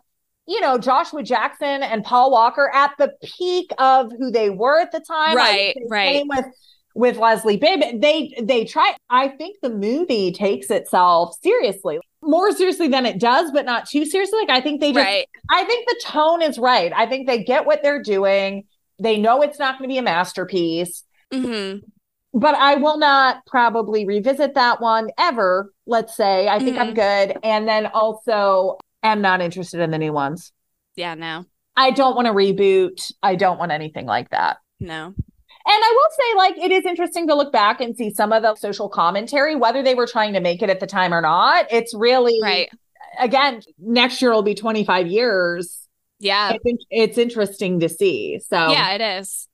[0.47, 4.91] you know, Joshua Jackson and Paul Walker at the peak of who they were at
[4.91, 5.35] the time.
[5.35, 6.17] Right, right.
[6.17, 6.45] Same with
[6.93, 8.01] with Leslie Bibb.
[8.01, 8.95] They they try.
[9.09, 14.05] I think the movie takes itself seriously more seriously than it does, but not too
[14.05, 14.39] seriously.
[14.39, 15.27] Like I think they just, right.
[15.49, 16.91] I think the tone is right.
[16.93, 18.65] I think they get what they're doing.
[18.99, 21.03] They know it's not going to be a masterpiece.
[21.33, 21.85] Mm-hmm.
[22.37, 25.71] But I will not probably revisit that one ever.
[25.85, 26.89] Let's say I think mm-hmm.
[26.89, 28.77] I'm good, and then also
[29.11, 30.51] am not interested in the new ones.
[30.95, 31.45] Yeah, no.
[31.75, 33.11] I don't want to reboot.
[33.21, 34.57] I don't want anything like that.
[34.79, 35.13] No.
[35.67, 38.43] And I will say, like, it is interesting to look back and see some of
[38.43, 41.65] the social commentary, whether they were trying to make it at the time or not.
[41.71, 42.69] It's really, right.
[43.19, 45.87] again, next year will be 25 years.
[46.19, 46.53] Yeah.
[46.63, 48.39] It's, it's interesting to see.
[48.47, 49.47] So, yeah, it is.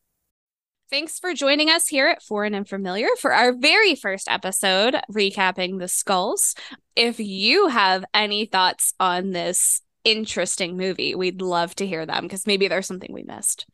[0.92, 5.80] Thanks for joining us here at Foreign and Familiar for our very first episode recapping
[5.80, 6.54] the skulls.
[6.98, 12.46] If you have any thoughts on this interesting movie, we'd love to hear them because
[12.46, 13.66] maybe there's something we missed.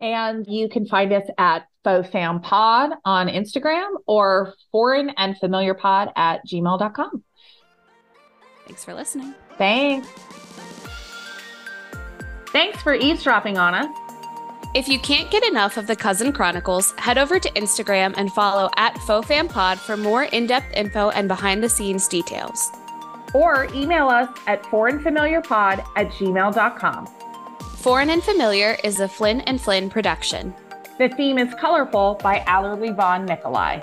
[0.00, 6.10] And you can find us at FoFam Pod on Instagram or foreign and familiar pod
[6.14, 7.24] at gmail.com.
[8.66, 9.34] Thanks for listening.
[9.58, 10.06] Thanks.
[12.52, 14.11] Thanks for eavesdropping on us.
[14.74, 18.70] If you can't get enough of the Cousin Chronicles, head over to Instagram and follow
[18.78, 22.70] at FoFamPod for more in depth info and behind the scenes details.
[23.34, 27.06] Or email us at foreignfamiliarpod at gmail.com.
[27.76, 30.54] Foreign and Familiar is a Flynn and Flynn production.
[30.98, 33.82] The theme is Colorful by Allerlie Von Nicolai.